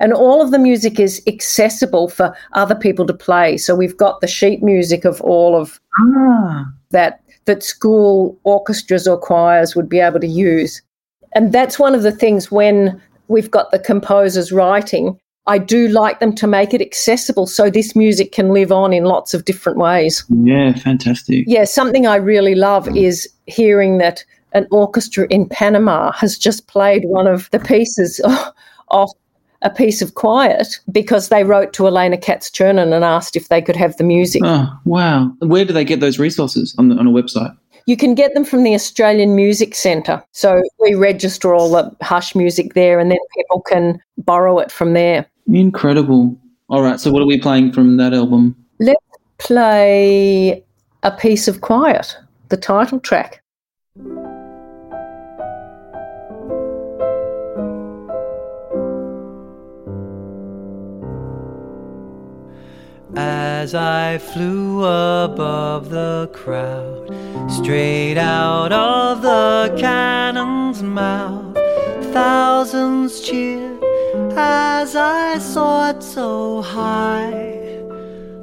And 0.00 0.12
all 0.12 0.42
of 0.42 0.50
the 0.50 0.58
music 0.58 0.98
is 0.98 1.22
accessible 1.26 2.08
for 2.08 2.34
other 2.52 2.74
people 2.74 3.06
to 3.06 3.14
play. 3.14 3.58
So 3.58 3.74
we've 3.74 3.96
got 3.96 4.20
the 4.20 4.26
sheet 4.26 4.62
music 4.62 5.04
of 5.04 5.20
all 5.20 5.54
of 5.54 5.78
ah. 5.98 6.66
that 6.90 7.22
that 7.44 7.62
school 7.62 8.38
orchestras 8.44 9.06
or 9.06 9.18
choirs 9.18 9.74
would 9.74 9.88
be 9.88 9.98
able 9.98 10.20
to 10.20 10.26
use. 10.26 10.82
And 11.32 11.52
that's 11.52 11.78
one 11.78 11.94
of 11.94 12.02
the 12.02 12.12
things 12.12 12.50
when 12.50 13.00
we've 13.28 13.50
got 13.50 13.70
the 13.70 13.78
composers 13.78 14.52
writing, 14.52 15.18
I 15.46 15.58
do 15.58 15.88
like 15.88 16.20
them 16.20 16.34
to 16.36 16.46
make 16.46 16.74
it 16.74 16.80
accessible 16.80 17.46
so 17.46 17.70
this 17.70 17.96
music 17.96 18.32
can 18.32 18.50
live 18.50 18.70
on 18.70 18.92
in 18.92 19.04
lots 19.04 19.32
of 19.34 19.44
different 19.44 19.78
ways. 19.78 20.24
Yeah, 20.28 20.74
fantastic. 20.74 21.44
Yeah, 21.46 21.64
something 21.64 22.06
I 22.06 22.16
really 22.16 22.54
love 22.54 22.94
is 22.96 23.28
hearing 23.46 23.98
that 23.98 24.24
an 24.52 24.66
orchestra 24.70 25.26
in 25.30 25.48
Panama 25.48 26.12
has 26.12 26.36
just 26.36 26.66
played 26.66 27.04
one 27.04 27.26
of 27.26 27.48
the 27.50 27.58
pieces 27.58 28.20
off 28.88 29.12
a 29.62 29.70
piece 29.70 30.00
of 30.00 30.14
quiet 30.14 30.78
because 30.90 31.28
they 31.28 31.44
wrote 31.44 31.72
to 31.74 31.86
Elena 31.86 32.16
Kats-Chernin 32.16 32.94
and 32.94 33.04
asked 33.04 33.36
if 33.36 33.48
they 33.48 33.60
could 33.60 33.76
have 33.76 33.96
the 33.96 34.04
music. 34.04 34.42
Oh, 34.44 34.72
wow. 34.84 35.32
Where 35.40 35.64
do 35.64 35.72
they 35.72 35.84
get 35.84 36.00
those 36.00 36.18
resources 36.18 36.74
on, 36.78 36.88
the, 36.88 36.96
on 36.96 37.06
a 37.06 37.10
website? 37.10 37.56
You 37.86 37.96
can 37.96 38.14
get 38.14 38.34
them 38.34 38.44
from 38.44 38.62
the 38.62 38.74
Australian 38.74 39.34
Music 39.34 39.74
Centre. 39.74 40.22
So 40.32 40.62
we 40.80 40.94
register 40.94 41.54
all 41.54 41.72
the 41.72 41.94
hush 42.02 42.34
music 42.34 42.74
there 42.74 43.00
and 43.00 43.10
then 43.10 43.18
people 43.36 43.60
can 43.62 44.00
borrow 44.18 44.58
it 44.58 44.70
from 44.70 44.92
there. 44.92 45.26
Incredible. 45.52 46.38
All 46.68 46.82
right. 46.82 47.00
So 47.00 47.10
what 47.10 47.22
are 47.22 47.26
we 47.26 47.38
playing 47.38 47.72
from 47.72 47.96
that 47.96 48.14
album? 48.14 48.54
Let's 48.78 49.04
play 49.38 50.64
A 51.02 51.10
Piece 51.10 51.48
of 51.48 51.62
Quiet, 51.62 52.16
the 52.48 52.56
title 52.56 53.00
track. 53.00 53.42
As 63.16 63.74
I 63.74 64.18
flew 64.18 64.84
above 64.84 65.90
the 65.90 66.30
crowd, 66.32 67.08
straight 67.48 68.18
out 68.18 68.72
of 68.72 69.22
the 69.22 69.76
cannon's 69.78 70.82
mouth. 70.82 71.56
Thousands 72.12 73.20
cheered 73.20 73.82
as 74.36 74.96
I 74.96 75.38
soared 75.38 76.02
so 76.02 76.62
high, 76.62 77.78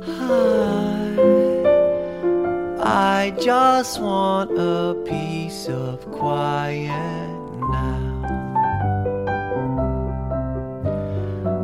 high. 0.05 0.87
I 2.79 3.33
just 3.41 3.99
want 4.01 4.51
a 4.57 4.95
piece 5.05 5.67
of 5.67 6.09
quiet 6.11 6.87
now. 7.71 8.23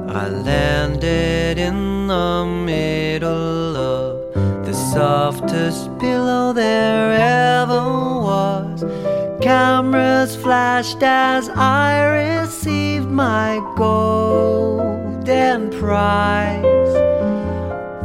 I 0.09 0.27
landed 0.27 1.57
in 1.57 1.92
the 2.13 2.45
middle 2.45 3.75
of 3.75 4.33
the 4.67 4.73
softest 4.93 5.89
pillow 5.97 6.53
there 6.53 7.11
ever 7.13 7.83
was. 8.29 8.77
Cameras 9.41 10.35
flashed 10.35 11.01
as 11.01 11.49
I 11.49 11.89
received 12.21 13.09
my 13.09 13.49
golden 13.75 15.59
prize. 15.79 16.93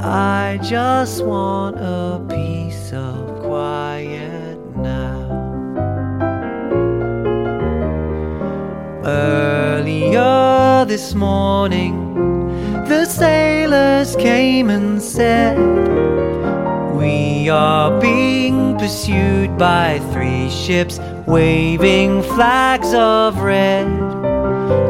I 0.00 0.58
just 0.62 1.22
want 1.22 1.76
a 1.76 2.24
piece 2.34 2.92
of 2.94 3.42
quiet 3.42 4.58
now. 4.76 5.26
Earlier 9.04 10.86
this 10.86 11.14
morning 11.14 12.08
the 12.88 13.04
sailors 13.04 14.16
came 14.16 14.70
and 14.70 15.02
said, 15.02 15.58
We 16.94 17.50
are 17.50 18.00
being 18.00 18.78
pursued 18.78 19.58
by 19.58 19.98
three 20.12 20.48
ships 20.48 20.98
waving 21.26 22.22
flags 22.22 22.94
of 22.94 23.40
red. 23.40 23.86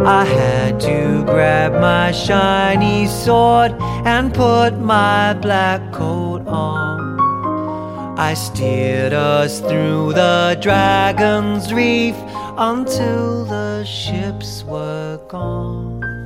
I 0.06 0.24
had 0.24 0.78
to 0.80 1.24
grab 1.24 1.72
my 1.72 2.12
shiny 2.12 3.08
sword 3.08 3.72
and 4.06 4.32
put 4.32 4.78
my 4.78 5.34
black 5.34 5.92
coat 5.92 6.46
on. 6.46 7.18
I 8.16 8.34
steered 8.34 9.12
us 9.12 9.58
through 9.58 10.12
the 10.12 10.56
dragon's 10.60 11.72
reef 11.74 12.14
until 12.56 13.44
the 13.44 13.84
ships 13.84 14.62
were 14.62 15.18
gone. 15.28 16.18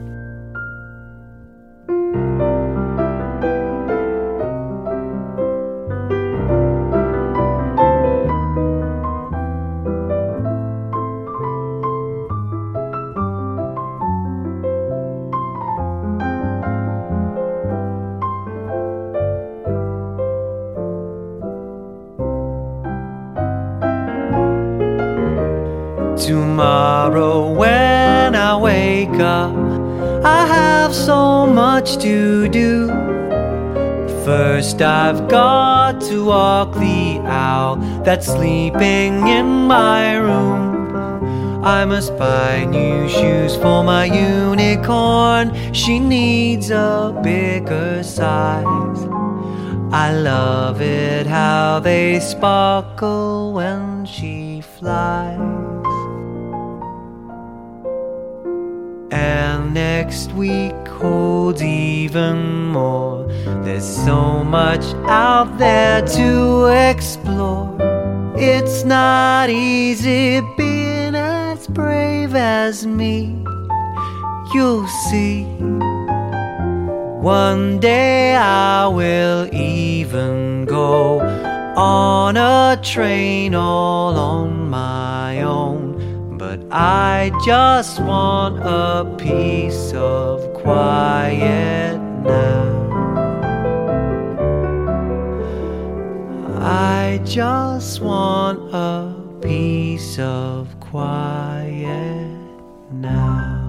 I've 34.83 35.29
got 35.29 36.01
to 36.03 36.25
walk 36.25 36.75
the 36.75 37.21
owl 37.25 37.77
that's 38.05 38.27
sleeping 38.27 39.29
in 39.29 39.67
my 39.67 40.17
room. 40.17 40.73
I 41.65 41.85
must 41.85 42.19
buy 42.19 42.65
new 42.65 43.09
shoes 43.09 43.55
for 43.57 43.85
my 43.85 44.07
unicorn. 44.07 45.73
She 45.73 46.01
needs 46.01 46.71
a 46.71 47.19
bigger 47.23 48.03
size. 48.03 49.09
I 49.93 50.13
love 50.13 50.81
it 50.81 51.27
how 51.27 51.79
they 51.79 52.19
sparkle 52.19 53.53
when 53.53 54.05
she 54.07 54.63
flies. 54.63 55.39
And 59.13 59.75
next 59.75 60.33
week 60.33 60.89
holds 60.89 61.63
even 61.63 62.69
more. 62.69 63.12
There's 63.65 63.89
so 64.05 64.43
much 64.43 64.85
out 65.07 65.57
there 65.57 66.03
to 66.03 66.67
explore. 66.67 67.77
It's 68.37 68.83
not 68.83 69.51
easy 69.51 70.41
being 70.57 71.15
as 71.15 71.69
brave 71.69 72.35
as 72.35 72.85
me. 72.87 73.45
you'll 74.53 74.89
see. 74.89 75.45
One 77.23 77.79
day 77.79 78.35
I 78.35 78.89
will 78.89 79.49
even 79.55 80.65
go 80.65 81.21
on 81.77 82.37
a 82.37 82.81
train 82.83 83.55
all 83.55 84.17
on 84.17 84.69
my 84.69 85.41
own. 85.43 86.37
But 86.37 86.61
I 86.71 87.31
just 87.47 88.01
want 88.01 88.59
a 88.59 89.05
piece 89.17 89.93
of 89.95 90.53
quiet 90.53 91.99
now. 92.25 92.72
Just 97.25 98.01
want 98.01 98.59
a 98.75 99.15
piece 99.41 100.19
of 100.19 100.79
quiet 100.81 102.27
now. 102.91 103.61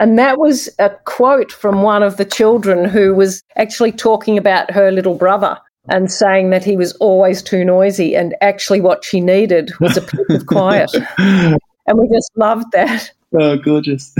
And 0.00 0.16
that 0.16 0.38
was 0.38 0.68
a 0.78 0.90
quote 1.04 1.50
from 1.50 1.82
one 1.82 2.04
of 2.04 2.16
the 2.16 2.24
children 2.24 2.84
who 2.84 3.14
was 3.14 3.42
actually 3.56 3.90
talking 3.90 4.38
about 4.38 4.70
her 4.70 4.92
little 4.92 5.16
brother 5.16 5.58
and 5.88 6.10
saying 6.10 6.50
that 6.50 6.64
he 6.64 6.76
was 6.76 6.92
always 6.96 7.42
too 7.42 7.64
noisy. 7.64 8.14
And 8.14 8.34
actually, 8.40 8.80
what 8.80 9.04
she 9.04 9.20
needed 9.20 9.70
was 9.80 9.96
a 9.96 10.02
piece 10.02 10.30
of 10.30 10.46
quiet. 10.46 10.90
And 11.90 11.98
we 11.98 12.06
just 12.14 12.30
loved 12.36 12.66
that. 12.72 13.10
Oh, 13.32 13.56
gorgeous. 13.56 14.14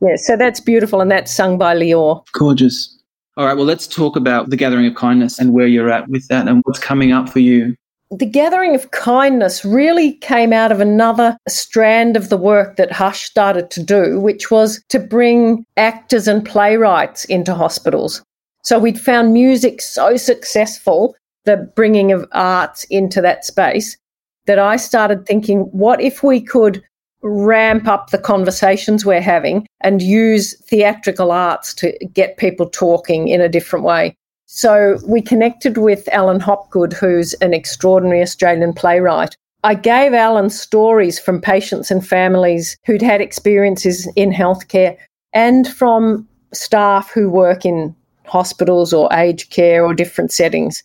Yeah, 0.00 0.16
so 0.16 0.36
that's 0.36 0.60
beautiful. 0.60 1.00
And 1.00 1.10
that's 1.10 1.34
sung 1.34 1.58
by 1.58 1.74
Lior. 1.76 2.24
gorgeous. 2.32 2.96
All 3.36 3.46
right, 3.46 3.54
well, 3.54 3.66
let's 3.66 3.86
talk 3.86 4.16
about 4.16 4.50
the 4.50 4.56
gathering 4.56 4.86
of 4.86 4.96
kindness 4.96 5.38
and 5.38 5.52
where 5.52 5.66
you're 5.68 5.90
at 5.90 6.08
with 6.08 6.26
that 6.28 6.48
and 6.48 6.62
what's 6.64 6.80
coming 6.80 7.12
up 7.12 7.28
for 7.28 7.38
you. 7.38 7.76
The 8.10 8.26
gathering 8.26 8.74
of 8.74 8.90
kindness 8.90 9.64
really 9.64 10.14
came 10.14 10.52
out 10.52 10.72
of 10.72 10.80
another 10.80 11.36
strand 11.46 12.16
of 12.16 12.30
the 12.30 12.36
work 12.38 12.76
that 12.76 12.90
Hush 12.90 13.24
started 13.24 13.70
to 13.72 13.82
do, 13.82 14.18
which 14.18 14.50
was 14.50 14.82
to 14.88 14.98
bring 14.98 15.64
actors 15.76 16.26
and 16.26 16.44
playwrights 16.44 17.24
into 17.26 17.54
hospitals. 17.54 18.22
So 18.68 18.78
we'd 18.78 19.00
found 19.00 19.32
music 19.32 19.80
so 19.80 20.18
successful, 20.18 21.16
the 21.46 21.56
bringing 21.74 22.12
of 22.12 22.28
arts 22.32 22.84
into 22.90 23.22
that 23.22 23.46
space, 23.46 23.96
that 24.44 24.58
I 24.58 24.76
started 24.76 25.24
thinking, 25.24 25.60
what 25.72 26.02
if 26.02 26.22
we 26.22 26.38
could 26.42 26.84
ramp 27.22 27.88
up 27.88 28.10
the 28.10 28.18
conversations 28.18 29.06
we're 29.06 29.22
having 29.22 29.66
and 29.80 30.02
use 30.02 30.54
theatrical 30.66 31.32
arts 31.32 31.72
to 31.76 31.96
get 32.12 32.36
people 32.36 32.68
talking 32.68 33.28
in 33.28 33.40
a 33.40 33.48
different 33.48 33.86
way? 33.86 34.14
So 34.44 34.98
we 35.06 35.22
connected 35.22 35.78
with 35.78 36.06
Alan 36.12 36.38
Hopgood, 36.38 36.92
who's 36.92 37.32
an 37.40 37.54
extraordinary 37.54 38.20
Australian 38.20 38.74
playwright. 38.74 39.34
I 39.64 39.76
gave 39.76 40.12
Alan 40.12 40.50
stories 40.50 41.18
from 41.18 41.40
patients 41.40 41.90
and 41.90 42.06
families 42.06 42.76
who'd 42.84 43.00
had 43.00 43.22
experiences 43.22 44.06
in 44.14 44.30
healthcare 44.30 44.94
and 45.32 45.66
from 45.66 46.28
staff 46.52 47.10
who 47.10 47.30
work 47.30 47.64
in 47.64 47.96
hospitals 48.28 48.92
or 48.92 49.08
aged 49.12 49.50
care 49.50 49.84
or 49.84 49.94
different 49.94 50.32
settings. 50.32 50.82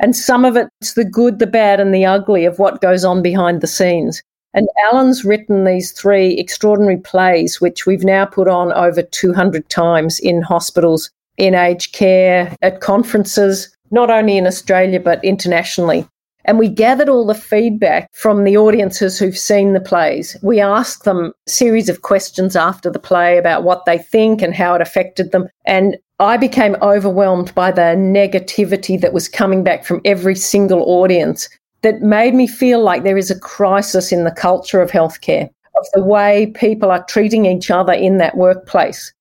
And 0.00 0.16
some 0.16 0.44
of 0.44 0.56
it's 0.56 0.94
the 0.94 1.04
good, 1.04 1.38
the 1.38 1.46
bad, 1.46 1.80
and 1.80 1.94
the 1.94 2.04
ugly 2.04 2.44
of 2.44 2.58
what 2.58 2.80
goes 2.80 3.04
on 3.04 3.22
behind 3.22 3.60
the 3.60 3.66
scenes. 3.66 4.22
And 4.52 4.68
Alan's 4.86 5.24
written 5.24 5.64
these 5.64 5.92
three 5.92 6.38
extraordinary 6.38 6.96
plays, 6.96 7.60
which 7.60 7.86
we've 7.86 8.04
now 8.04 8.24
put 8.24 8.48
on 8.48 8.72
over 8.72 9.02
200 9.02 9.68
times 9.68 10.20
in 10.20 10.42
hospitals, 10.42 11.10
in 11.36 11.54
aged 11.54 11.92
care, 11.92 12.56
at 12.62 12.80
conferences, 12.80 13.76
not 13.90 14.10
only 14.10 14.36
in 14.36 14.46
Australia, 14.46 15.00
but 15.00 15.24
internationally. 15.24 16.06
And 16.44 16.58
we 16.58 16.68
gathered 16.68 17.08
all 17.08 17.26
the 17.26 17.34
feedback 17.34 18.08
from 18.12 18.44
the 18.44 18.56
audiences 18.56 19.18
who've 19.18 19.36
seen 19.36 19.72
the 19.72 19.80
plays. 19.80 20.36
We 20.42 20.60
asked 20.60 21.04
them 21.04 21.32
a 21.46 21.50
series 21.50 21.88
of 21.88 22.02
questions 22.02 22.54
after 22.54 22.90
the 22.90 22.98
play 22.98 23.38
about 23.38 23.64
what 23.64 23.86
they 23.86 23.98
think 23.98 24.42
and 24.42 24.54
how 24.54 24.74
it 24.74 24.82
affected 24.82 25.32
them. 25.32 25.48
And 25.64 25.96
I 26.20 26.36
became 26.36 26.76
overwhelmed 26.80 27.52
by 27.56 27.72
the 27.72 27.96
negativity 27.96 29.00
that 29.00 29.12
was 29.12 29.28
coming 29.28 29.64
back 29.64 29.84
from 29.84 30.00
every 30.04 30.36
single 30.36 30.82
audience 30.82 31.48
that 31.82 32.02
made 32.02 32.34
me 32.34 32.46
feel 32.46 32.80
like 32.80 33.02
there 33.02 33.18
is 33.18 33.32
a 33.32 33.38
crisis 33.38 34.12
in 34.12 34.22
the 34.22 34.30
culture 34.30 34.80
of 34.80 34.92
healthcare, 34.92 35.50
of 35.76 35.86
the 35.92 36.04
way 36.04 36.52
people 36.54 36.92
are 36.92 37.04
treating 37.06 37.46
each 37.46 37.68
other 37.68 37.92
in 37.92 38.18
that 38.18 38.36
workplace. 38.36 39.12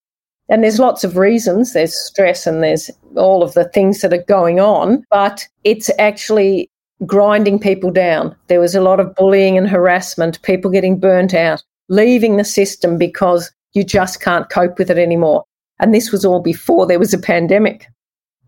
And 0.50 0.64
there's 0.64 0.80
lots 0.80 1.04
of 1.04 1.18
reasons. 1.18 1.74
There's 1.74 1.98
stress 1.98 2.46
and 2.46 2.62
there's 2.62 2.92
all 3.16 3.42
of 3.42 3.54
the 3.54 3.68
things 3.70 4.02
that 4.02 4.14
are 4.14 4.24
going 4.28 4.60
on, 4.60 5.04
but 5.10 5.48
it's 5.64 5.90
actually 5.98 6.70
grinding 7.08 7.58
people 7.58 7.92
down. 7.92 8.36
There 8.48 8.60
was 8.60 8.76
a 8.76 8.82
lot 8.82 9.00
of 9.00 9.16
bullying 9.16 9.58
and 9.58 9.68
harassment, 9.68 10.42
people 10.44 10.70
getting 10.70 11.00
burnt 11.00 11.34
out, 11.34 11.64
leaving 11.90 12.38
the 12.38 12.44
system 12.44 13.00
because 13.00 13.52
you 13.74 13.84
just 13.84 14.22
can't 14.22 14.50
cope 14.50 14.78
with 14.78 14.92
it 14.92 15.00
anymore. 15.00 15.44
And 15.84 15.94
this 15.94 16.14
was 16.14 16.24
all 16.24 16.40
before 16.40 16.88
there 16.88 16.98
was 16.98 17.14
a 17.14 17.18
pandemic. 17.18 17.88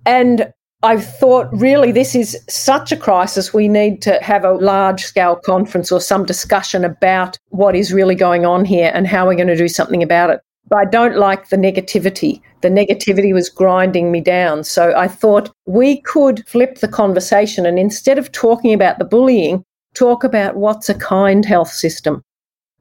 And 0.05 0.53
I 0.83 0.97
thought, 0.97 1.51
really, 1.51 1.91
this 1.91 2.15
is 2.15 2.41
such 2.47 2.93
a 2.93 2.95
crisis. 2.95 3.53
We 3.53 3.67
need 3.67 4.01
to 4.03 4.17
have 4.21 4.45
a 4.45 4.53
large 4.53 5.03
scale 5.03 5.35
conference 5.35 5.91
or 5.91 5.99
some 5.99 6.23
discussion 6.23 6.85
about 6.85 7.37
what 7.49 7.75
is 7.75 7.91
really 7.91 8.15
going 8.15 8.45
on 8.45 8.63
here 8.63 8.89
and 8.93 9.05
how 9.05 9.27
we're 9.27 9.35
going 9.35 9.49
to 9.49 9.57
do 9.57 9.67
something 9.67 10.01
about 10.01 10.29
it. 10.29 10.39
But 10.69 10.77
I 10.77 10.85
don't 10.85 11.17
like 11.17 11.49
the 11.49 11.57
negativity. 11.57 12.39
The 12.61 12.69
negativity 12.69 13.33
was 13.33 13.49
grinding 13.49 14.13
me 14.13 14.21
down. 14.21 14.63
So 14.63 14.93
I 14.95 15.09
thought 15.09 15.51
we 15.65 16.01
could 16.03 16.47
flip 16.47 16.79
the 16.79 16.87
conversation 16.87 17.65
and 17.65 17.77
instead 17.77 18.17
of 18.17 18.31
talking 18.31 18.73
about 18.73 18.97
the 18.97 19.03
bullying, 19.03 19.65
talk 19.93 20.23
about 20.23 20.55
what's 20.55 20.87
a 20.87 20.95
kind 20.95 21.43
health 21.43 21.73
system. 21.73 22.23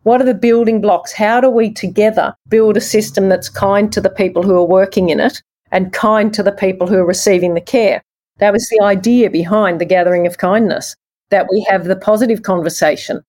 What 0.05 0.21
are 0.21 0.25
the 0.25 0.35
building 0.35 0.83
blocks? 0.83 1.13
How 1.13 1.41
do 1.41 1.49
we 1.49 1.73
together 1.73 2.35
build 2.49 2.77
a 2.77 2.81
system 2.81 3.31
that's 3.31 3.49
kind 3.49 3.91
to 3.93 4.03
the 4.03 4.11
people 4.11 4.43
who 4.43 4.55
are 4.55 4.65
working 4.65 5.09
in 5.09 5.19
it 5.19 5.43
and 5.73 5.95
kind 5.95 6.33
to 6.35 6.43
the 6.43 6.53
people 6.53 6.87
who 6.87 6.97
are 6.97 7.07
receiving 7.07 7.55
the 7.55 7.63
care? 7.63 8.03
That 8.39 8.53
was 8.53 8.69
the 8.69 8.85
idea 8.85 9.31
behind 9.31 9.81
the 9.81 9.87
gathering 9.87 10.27
of 10.27 10.37
kindness, 10.37 10.95
that 11.31 11.47
we 11.51 11.67
have 11.71 11.87
the 11.87 11.97
positive 11.97 12.43
conversation. 12.43 13.23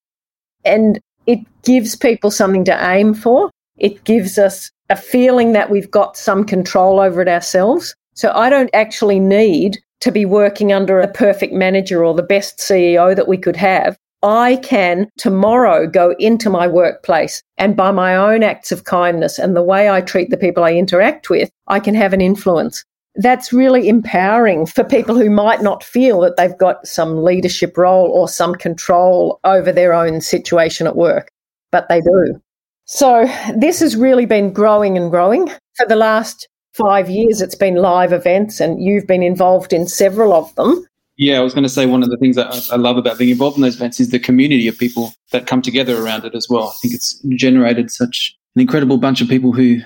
And 0.65 0.99
it 1.28 1.39
gives 1.63 1.95
people 1.95 2.30
something 2.30 2.65
to 2.65 2.91
aim 2.91 3.13
for. 3.13 3.49
It 3.78 4.03
gives 4.03 4.38
us 4.38 4.69
a 4.89 4.97
feeling 4.97 5.53
that 5.53 5.69
we've 5.69 5.89
got 5.89 6.17
some 6.17 6.43
control 6.43 6.99
over 6.99 7.21
it 7.21 7.30
ourselves. 7.30 7.95
So 8.15 8.34
I 8.34 8.49
don't 8.49 8.69
actually 8.73 9.21
need 9.21 9.78
to 10.01 10.11
be 10.11 10.26
working 10.26 10.73
under 10.73 10.99
a 10.99 11.07
perfect 11.07 11.53
manager 11.53 12.03
or 12.03 12.13
the 12.13 12.21
best 12.21 12.57
CEO 12.57 13.15
that 13.15 13.30
we 13.30 13.38
could 13.38 13.55
have. 13.55 13.97
I 14.26 14.55
can 14.55 15.07
tomorrow 15.19 15.86
go 15.86 16.15
into 16.17 16.49
my 16.49 16.67
workplace 16.67 17.43
and 17.59 17.78
by 17.78 17.91
my 17.91 18.15
own 18.15 18.41
acts 18.41 18.71
of 18.71 18.84
kindness 18.84 19.38
and 19.38 19.55
the 19.55 19.61
way 19.61 19.88
I 19.88 20.01
treat 20.01 20.32
the 20.32 20.38
people 20.38 20.63
I 20.63 20.73
interact 20.73 21.30
with, 21.30 21.51
I 21.67 21.80
can 21.80 21.93
have 21.93 22.11
an 22.11 22.21
influence. 22.21 22.84
That's 23.17 23.53
really 23.53 23.88
empowering 23.88 24.65
for 24.65 24.84
people 24.84 25.15
who 25.15 25.30
might 25.30 25.61
not 25.61 25.84
feel 25.84 26.21
that 26.21 26.38
they've 26.38 26.57
got 26.57 26.88
some 26.88 27.23
leadership 27.23 27.78
role 27.78 28.07
or 28.07 28.28
some 28.28 28.55
control 28.55 29.39
over 29.43 29.71
their 29.71 29.93
own 29.93 30.21
situation 30.21 30.88
at 30.88 30.95
work, 30.95 31.30
but 31.71 31.88
they 31.88 32.01
do. 32.01 32.41
So 32.86 33.32
this 33.55 33.80
has 33.80 33.95
really 33.95 34.26
been 34.26 34.51
growing 34.51 34.97
and 34.97 35.11
growing. 35.11 35.49
For 35.76 35.86
the 35.88 35.95
last 35.95 36.47
five 36.73 37.11
years, 37.11 37.41
it's 37.41 37.55
been 37.55 37.76
live 37.76 38.11
events, 38.11 38.59
and 38.59 38.84
you've 38.84 39.07
been 39.07 39.23
involved 39.23 39.71
in 39.71 39.88
several 39.88 40.34
of 40.34 40.53
them. 40.55 40.84
Yeah, 41.18 41.39
I 41.39 41.41
was 41.41 41.53
going 41.53 41.63
to 41.63 41.70
say 41.70 41.86
one 41.86 42.03
of 42.03 42.09
the 42.09 42.18
things 42.18 42.36
that 42.36 42.70
I- 42.72 42.76
love 42.76 42.97
about 42.97 43.18
being 43.18 43.30
involved 43.30 43.57
in 43.57 43.63
those 43.63 43.76
events 43.76 43.99
is 43.99 44.09
the 44.09 44.20
community 44.20 44.68
of 44.68 44.78
people 44.78 45.13
that 45.32 45.47
come 45.47 45.61
together 45.61 46.01
around 46.01 46.26
it 46.26 46.36
as 46.36 46.47
well. 46.49 46.70
I 46.70 46.74
think 46.82 46.93
it's 46.93 47.20
generated 47.30 47.89
such 47.89 48.36
an 48.55 48.61
incredible 48.61 48.97
bunch 48.97 49.22
of 49.22 49.28
people 49.28 49.51
who 49.51 49.80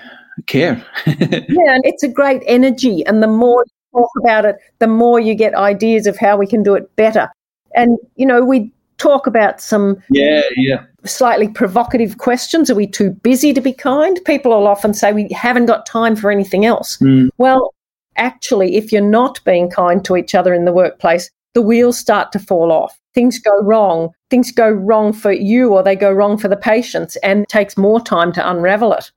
care. 0.46 0.84
Yeah, 1.06 1.74
and 1.74 1.82
it's 1.84 2.02
a 2.02 2.08
great 2.08 2.42
energy. 2.46 3.04
And 3.06 3.22
the 3.22 3.26
more 3.28 3.64
you 3.66 4.00
talk 4.00 4.10
about 4.20 4.44
it, 4.44 4.56
the 4.78 4.86
more 4.86 5.20
you 5.20 5.34
get 5.34 5.54
ideas 5.54 6.06
of 6.06 6.16
how 6.16 6.36
we 6.36 6.46
can 6.46 6.62
do 6.62 6.74
it 6.74 6.94
better. 6.96 7.30
And, 7.74 7.98
you 8.16 8.26
know, 8.26 8.44
we 8.44 8.72
talk 8.98 9.26
about 9.26 9.60
some 9.60 10.02
yeah, 10.10 10.42
yeah. 10.56 10.84
slightly 11.04 11.48
provocative 11.48 12.18
questions. 12.18 12.70
Are 12.70 12.74
we 12.74 12.86
too 12.86 13.10
busy 13.10 13.52
to 13.52 13.60
be 13.60 13.72
kind? 13.72 14.20
People 14.24 14.52
will 14.52 14.66
often 14.66 14.94
say 14.94 15.12
we 15.12 15.28
haven't 15.30 15.66
got 15.66 15.86
time 15.86 16.16
for 16.16 16.30
anything 16.30 16.64
else. 16.64 16.98
Mm. 16.98 17.30
Well, 17.38 17.74
actually, 18.16 18.76
if 18.76 18.92
you're 18.92 19.02
not 19.02 19.40
being 19.44 19.70
kind 19.70 20.04
to 20.04 20.16
each 20.16 20.34
other 20.34 20.54
in 20.54 20.64
the 20.64 20.72
workplace, 20.72 21.30
the 21.54 21.62
wheels 21.62 21.98
start 21.98 22.32
to 22.32 22.38
fall 22.38 22.70
off. 22.70 22.98
Things 23.14 23.38
go 23.38 23.60
wrong. 23.62 24.10
Things 24.30 24.52
go 24.52 24.68
wrong 24.70 25.12
for 25.12 25.32
you 25.32 25.72
or 25.72 25.82
they 25.82 25.96
go 25.96 26.12
wrong 26.12 26.38
for 26.38 26.48
the 26.48 26.56
patients, 26.56 27.16
and 27.16 27.42
it 27.42 27.48
takes 27.48 27.76
more 27.76 28.00
time 28.00 28.32
to 28.32 28.50
unravel 28.50 28.92
it. 28.92 29.10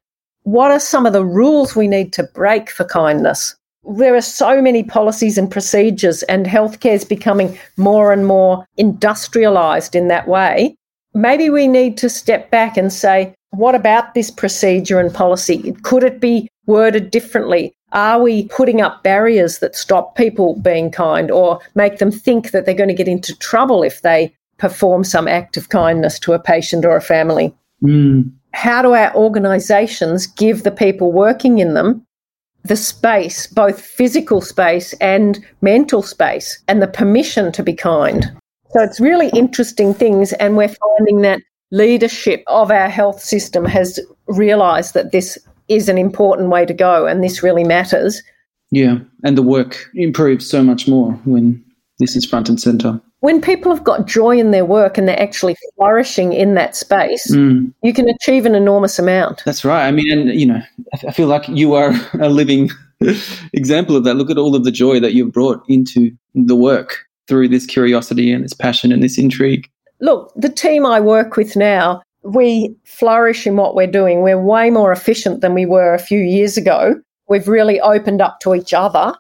What 0.44 0.72
are 0.72 0.80
some 0.80 1.06
of 1.06 1.14
the 1.14 1.24
rules 1.24 1.76
we 1.76 1.88
need 1.88 2.12
to 2.14 2.24
break 2.24 2.70
for 2.70 2.86
kindness? 2.86 3.56
There 3.98 4.16
are 4.16 4.22
so 4.22 4.62
many 4.62 4.84
policies 4.84 5.38
and 5.38 5.52
procedures, 5.52 6.24
and 6.24 6.46
healthcare 6.46 6.94
is 6.94 7.06
becoming 7.06 7.58
more 7.78 8.12
and 8.12 8.26
more 8.26 8.66
industrialized 8.78 9.94
in 9.96 10.08
that 10.08 10.28
way. 10.28 10.76
Maybe 11.14 11.50
we 11.50 11.68
need 11.68 11.98
to 11.98 12.10
step 12.10 12.50
back 12.50 12.78
and 12.78 12.92
say, 12.92 13.36
what 13.52 13.76
about 13.76 14.16
this 14.16 14.32
procedure 14.32 15.00
and 15.00 15.14
policy? 15.14 15.74
Could 15.84 16.04
it 16.04 16.20
be 16.20 16.50
worded 16.66 17.12
differently? 17.12 17.74
Are 17.94 18.22
we 18.22 18.48
putting 18.48 18.82
up 18.82 19.04
barriers 19.04 19.60
that 19.60 19.76
stop 19.76 20.16
people 20.16 20.60
being 20.60 20.92
kind 20.92 21.30
or 21.30 21.60
make 21.76 22.00
them 22.00 22.12
think 22.12 22.52
that 22.52 22.66
they're 22.66 22.74
going 22.74 22.90
to 22.90 22.96
get 22.96 23.08
into 23.08 23.38
trouble 23.38 23.84
if 23.84 24.02
they 24.02 24.34
perform 24.58 25.04
some 25.04 25.28
act 25.28 25.58
of 25.58 25.70
kindness 25.70 26.20
to 26.20 26.34
a 26.34 26.40
patient 26.40 26.86
or 26.86 26.96
a 26.96 27.02
family? 27.02 27.54
Mm. 27.84 28.32
How 28.54 28.82
do 28.82 28.94
our 28.94 29.14
organisations 29.16 30.28
give 30.28 30.64
the 30.64 30.72
people 30.72 31.12
working 31.12 31.60
in 31.60 31.74
them 31.74 32.06
the 32.64 32.76
space, 32.78 33.46
both 33.48 33.82
physical 33.82 34.40
space 34.40 34.94
and 34.94 35.46
mental 35.62 36.02
space, 36.02 36.64
and 36.68 36.82
the 36.82 36.88
permission 36.88 37.52
to 37.52 37.62
be 37.62 37.74
kind? 37.74 38.32
So 38.72 38.82
it's 38.82 39.00
really 39.00 39.30
interesting 39.30 39.94
things, 39.94 40.34
and 40.34 40.56
we're 40.56 40.70
finding 40.98 41.22
that 41.22 41.42
leadership 41.72 42.44
of 42.48 42.72
our 42.72 42.90
health 42.90 43.20
system 43.20 43.66
has 43.66 44.00
realised 44.28 44.94
that 44.94 45.12
this 45.12 45.38
is 45.76 45.90
an 45.90 45.98
important 45.98 46.50
way 46.50 46.66
to 46.66 46.74
go 46.74 47.06
and 47.06 47.24
this 47.24 47.44
really 47.44 47.64
matters. 47.64 48.22
Yeah, 48.72 48.98
and 49.24 49.38
the 49.38 49.44
work 49.44 49.90
improves 49.94 50.50
so 50.50 50.64
much 50.64 50.88
more 50.88 51.12
when 51.26 51.64
this 52.00 52.16
is 52.16 52.26
front 52.26 52.50
and 52.50 52.60
center. 52.60 53.00
When 53.20 53.40
people 53.40 53.74
have 53.74 53.84
got 53.86 54.06
joy 54.08 54.38
in 54.38 54.52
their 54.52 54.66
work 54.66 54.98
and 54.98 55.08
they're 55.08 55.22
actually 55.22 55.56
flourishing 55.76 56.34
in 56.34 56.56
that 56.56 56.76
space, 56.76 57.32
Mm, 57.32 57.74
you 57.84 57.94
can 57.94 58.10
achieve 58.10 58.46
an 58.46 58.56
enormous 58.56 59.00
amount. 59.00 59.44
that's 59.46 59.64
right. 59.64 59.88
I 59.88 59.92
mean, 59.92 60.12
and 60.12 60.30
you 60.40 60.46
know, 60.46 60.62
I 60.94 61.08
I 61.08 61.12
feel 61.12 61.28
like 61.28 61.48
you 61.48 61.74
are 61.74 61.94
a 62.20 62.30
living 62.30 62.70
example 63.54 63.96
of 63.96 64.04
that. 64.04 64.16
Look 64.16 64.30
at 64.30 64.38
all 64.38 64.56
of 64.56 64.64
the 64.64 64.72
joy 64.72 65.00
that 65.00 65.14
you've 65.14 65.32
brought 65.32 65.64
into 65.70 66.12
the 66.36 66.56
work 66.56 67.06
through 67.28 67.48
this 67.48 67.66
curiosity 67.66 68.32
and 68.34 68.44
this 68.44 68.54
passion 68.54 68.92
and 68.92 69.02
this 69.04 69.18
intrigue. 69.18 69.70
Look, 70.02 70.34
the 70.36 70.50
team 70.50 70.86
I 70.86 71.00
work 71.00 71.38
with 71.38 71.56
now, 71.56 72.02
we 72.24 72.76
flourish 72.86 73.46
in 73.46 73.56
what 73.56 73.76
we're 73.76 73.88
doing. 73.88 74.22
We're 74.22 74.42
way 74.42 74.70
more 74.70 74.92
efficient 74.92 75.42
than 75.42 75.54
we 75.54 75.66
were 75.66 75.94
a 75.94 76.00
few 76.00 76.20
years 76.20 76.58
ago. 76.58 76.96
We've 77.28 77.48
really 77.48 77.80
opened 77.82 78.22
up 78.22 78.40
to 78.42 78.56
each 78.56 78.74
other, 78.74 79.14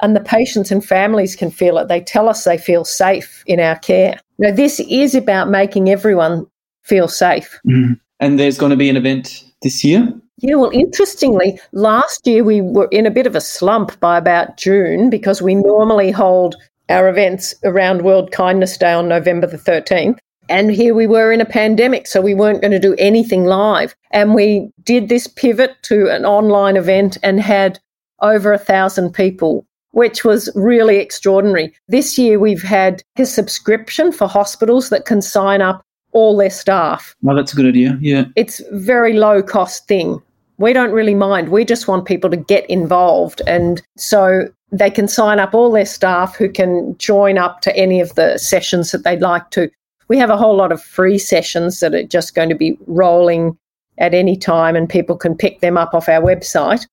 and 0.00 0.14
the 0.14 0.20
patients 0.20 0.70
and 0.70 0.84
families 0.84 1.36
can 1.36 1.50
feel 1.50 1.78
it. 1.78 1.88
They 1.88 2.00
tell 2.00 2.28
us 2.28 2.44
they 2.44 2.58
feel 2.58 2.84
safe 2.84 3.42
in 3.46 3.60
our 3.60 3.78
care. 3.78 4.20
Now, 4.38 4.52
this 4.52 4.80
is 4.80 5.14
about 5.14 5.48
making 5.48 5.88
everyone 5.88 6.46
feel 6.82 7.08
safe. 7.08 7.58
Mm-hmm. 7.66 7.94
And 8.20 8.38
there's 8.38 8.58
going 8.58 8.70
to 8.70 8.76
be 8.76 8.88
an 8.88 8.96
event 8.96 9.44
this 9.62 9.84
year. 9.84 10.12
Yeah, 10.38 10.56
well, 10.56 10.70
interestingly, 10.70 11.58
last 11.72 12.26
year 12.26 12.44
we 12.44 12.60
were 12.60 12.88
in 12.90 13.06
a 13.06 13.10
bit 13.10 13.26
of 13.26 13.34
a 13.34 13.40
slump 13.40 13.98
by 14.00 14.18
about 14.18 14.58
June 14.58 15.08
because 15.08 15.40
we 15.40 15.54
normally 15.54 16.10
hold 16.10 16.56
our 16.90 17.08
events 17.08 17.54
around 17.64 18.02
World 18.02 18.32
Kindness 18.32 18.76
Day 18.76 18.92
on 18.92 19.08
November 19.08 19.46
the 19.46 19.56
13th. 19.56 20.18
And 20.48 20.70
here 20.70 20.94
we 20.94 21.06
were 21.06 21.32
in 21.32 21.40
a 21.40 21.46
pandemic, 21.46 22.06
so 22.06 22.20
we 22.20 22.34
weren't 22.34 22.60
going 22.60 22.72
to 22.72 22.78
do 22.78 22.94
anything 22.98 23.44
live. 23.44 23.94
And 24.10 24.34
we 24.34 24.70
did 24.82 25.08
this 25.08 25.26
pivot 25.26 25.76
to 25.82 26.08
an 26.08 26.24
online 26.24 26.76
event 26.76 27.18
and 27.22 27.40
had 27.40 27.78
over 28.20 28.52
a 28.52 28.58
thousand 28.58 29.12
people, 29.12 29.66
which 29.90 30.24
was 30.24 30.50
really 30.54 30.98
extraordinary. 30.98 31.74
This 31.88 32.16
year 32.18 32.38
we've 32.38 32.62
had 32.62 33.02
a 33.18 33.26
subscription 33.26 34.12
for 34.12 34.28
hospitals 34.28 34.88
that 34.90 35.04
can 35.04 35.20
sign 35.20 35.60
up 35.60 35.82
all 36.12 36.36
their 36.36 36.50
staff 36.50 37.14
Well, 37.20 37.36
that's 37.36 37.52
a 37.52 37.56
good 37.56 37.66
idea. 37.66 37.98
Yeah. 38.00 38.24
it's 38.36 38.62
very 38.72 39.12
low 39.12 39.42
cost 39.42 39.86
thing. 39.86 40.22
We 40.56 40.72
don't 40.72 40.92
really 40.92 41.14
mind. 41.14 41.50
We 41.50 41.66
just 41.66 41.88
want 41.88 42.06
people 42.06 42.30
to 42.30 42.38
get 42.38 42.64
involved. 42.70 43.42
And 43.46 43.82
so 43.98 44.48
they 44.72 44.90
can 44.90 45.08
sign 45.08 45.38
up 45.38 45.54
all 45.54 45.70
their 45.70 45.84
staff 45.84 46.34
who 46.34 46.48
can 46.48 46.96
join 46.96 47.36
up 47.36 47.60
to 47.62 47.76
any 47.76 48.00
of 48.00 48.14
the 48.14 48.38
sessions 48.38 48.92
that 48.92 49.04
they'd 49.04 49.20
like 49.20 49.50
to. 49.50 49.70
We 50.08 50.18
have 50.18 50.30
a 50.30 50.36
whole 50.36 50.56
lot 50.56 50.72
of 50.72 50.82
free 50.82 51.18
sessions 51.18 51.80
that 51.80 51.94
are 51.94 52.04
just 52.04 52.34
going 52.34 52.48
to 52.48 52.54
be 52.54 52.78
rolling 52.86 53.56
at 53.98 54.14
any 54.14 54.36
time 54.36 54.76
and 54.76 54.88
people 54.88 55.16
can 55.16 55.36
pick 55.36 55.60
them 55.60 55.76
up 55.76 55.94
off 55.94 56.08
our 56.08 56.20
website. 56.20 56.86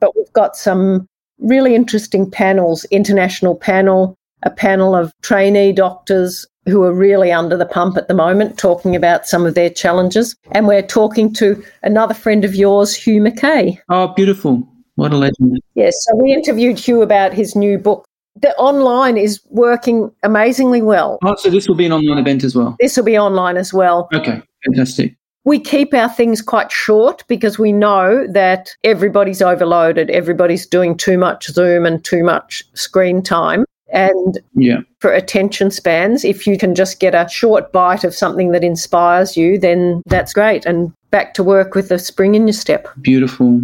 But 0.00 0.16
we've 0.16 0.32
got 0.32 0.56
some 0.56 1.06
really 1.38 1.74
interesting 1.74 2.30
panels, 2.30 2.84
international 2.86 3.54
panel, 3.54 4.16
a 4.42 4.50
panel 4.50 4.94
of 4.94 5.12
trainee 5.22 5.72
doctors 5.72 6.46
who 6.66 6.82
are 6.82 6.92
really 6.92 7.32
under 7.32 7.56
the 7.56 7.66
pump 7.66 7.96
at 7.96 8.08
the 8.08 8.14
moment, 8.14 8.58
talking 8.58 8.94
about 8.94 9.26
some 9.26 9.46
of 9.46 9.54
their 9.54 9.70
challenges. 9.70 10.36
And 10.52 10.66
we're 10.66 10.82
talking 10.82 11.32
to 11.34 11.62
another 11.82 12.14
friend 12.14 12.44
of 12.44 12.54
yours, 12.54 12.94
Hugh 12.94 13.20
Mackay. 13.22 13.80
Oh, 13.88 14.08
beautiful. 14.08 14.66
What 14.96 15.12
a 15.12 15.16
legend. 15.16 15.60
Yes, 15.74 15.94
so 16.00 16.16
we 16.16 16.32
interviewed 16.32 16.78
Hugh 16.78 17.02
about 17.02 17.32
his 17.32 17.54
new 17.54 17.78
book. 17.78 18.04
The 18.40 18.54
online 18.56 19.16
is 19.16 19.40
working 19.50 20.10
amazingly 20.22 20.82
well. 20.82 21.18
Oh, 21.24 21.34
so 21.36 21.50
this 21.50 21.68
will 21.68 21.74
be 21.74 21.86
an 21.86 21.92
online 21.92 22.18
event 22.18 22.44
as 22.44 22.54
well. 22.54 22.76
This 22.80 22.96
will 22.96 23.04
be 23.04 23.18
online 23.18 23.56
as 23.56 23.72
well. 23.72 24.08
Okay, 24.14 24.42
fantastic. 24.64 25.16
We 25.44 25.58
keep 25.58 25.94
our 25.94 26.10
things 26.10 26.42
quite 26.42 26.70
short 26.70 27.24
because 27.26 27.58
we 27.58 27.72
know 27.72 28.26
that 28.30 28.76
everybody's 28.84 29.40
overloaded, 29.40 30.10
everybody's 30.10 30.66
doing 30.66 30.96
too 30.96 31.16
much 31.16 31.46
Zoom 31.46 31.86
and 31.86 32.04
too 32.04 32.22
much 32.22 32.62
screen 32.74 33.22
time. 33.22 33.64
And 33.90 34.38
Yeah. 34.54 34.80
for 35.00 35.10
attention 35.10 35.70
spans, 35.70 36.22
if 36.22 36.46
you 36.46 36.58
can 36.58 36.74
just 36.74 37.00
get 37.00 37.14
a 37.14 37.26
short 37.30 37.72
bite 37.72 38.04
of 38.04 38.14
something 38.14 38.52
that 38.52 38.62
inspires 38.62 39.36
you, 39.36 39.58
then 39.58 40.02
that's 40.06 40.34
great. 40.34 40.66
And 40.66 40.92
back 41.10 41.32
to 41.34 41.42
work 41.42 41.74
with 41.74 41.90
a 41.90 41.98
spring 41.98 42.34
in 42.34 42.46
your 42.46 42.52
step. 42.52 42.88
Beautiful. 43.00 43.62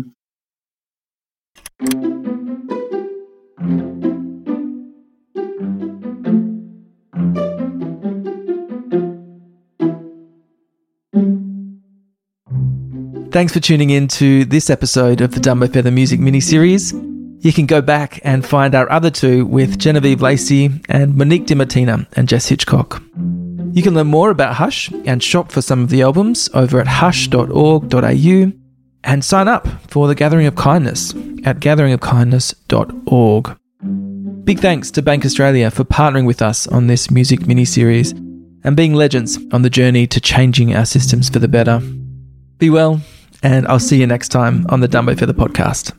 Thanks 13.34 13.52
for 13.52 13.58
tuning 13.58 13.90
in 13.90 14.06
to 14.06 14.44
this 14.44 14.70
episode 14.70 15.20
of 15.20 15.34
the 15.34 15.40
Dumbo 15.40 15.66
Feather 15.66 15.90
Music 15.90 16.20
mini 16.20 16.38
series. 16.38 16.92
You 16.92 17.52
can 17.52 17.66
go 17.66 17.82
back 17.82 18.20
and 18.22 18.46
find 18.46 18.76
our 18.76 18.88
other 18.92 19.10
two 19.10 19.44
with 19.44 19.76
Genevieve 19.76 20.22
Lacey 20.22 20.70
and 20.88 21.16
Monique 21.16 21.46
DiMattina 21.46 22.06
and 22.12 22.28
Jess 22.28 22.46
Hitchcock. 22.46 23.02
You 23.72 23.82
can 23.82 23.94
learn 23.94 24.06
more 24.06 24.30
about 24.30 24.54
Hush 24.54 24.88
and 25.04 25.20
shop 25.20 25.50
for 25.50 25.62
some 25.62 25.82
of 25.82 25.90
the 25.90 26.02
albums 26.02 26.48
over 26.54 26.78
at 26.78 26.86
hush.org.au 26.86 28.52
and 29.02 29.24
sign 29.24 29.48
up 29.48 29.66
for 29.90 30.06
the 30.06 30.14
Gathering 30.14 30.46
of 30.46 30.54
Kindness 30.54 31.10
at 31.44 31.58
gatheringofkindness.org. 31.58 34.44
Big 34.44 34.60
thanks 34.60 34.92
to 34.92 35.02
Bank 35.02 35.24
Australia 35.24 35.72
for 35.72 35.82
partnering 35.82 36.24
with 36.24 36.40
us 36.40 36.68
on 36.68 36.86
this 36.86 37.10
music 37.10 37.48
mini 37.48 37.64
series 37.64 38.12
and 38.12 38.76
being 38.76 38.94
legends 38.94 39.40
on 39.50 39.62
the 39.62 39.70
journey 39.70 40.06
to 40.06 40.20
changing 40.20 40.76
our 40.76 40.86
systems 40.86 41.28
for 41.28 41.40
the 41.40 41.48
better. 41.48 41.82
Be 42.58 42.70
well, 42.70 43.00
and 43.44 43.68
I'll 43.68 43.78
see 43.78 44.00
you 44.00 44.06
next 44.06 44.30
time 44.30 44.66
on 44.70 44.80
the 44.80 44.88
Dumbo 44.88 45.16
Feather 45.16 45.34
podcast. 45.34 45.92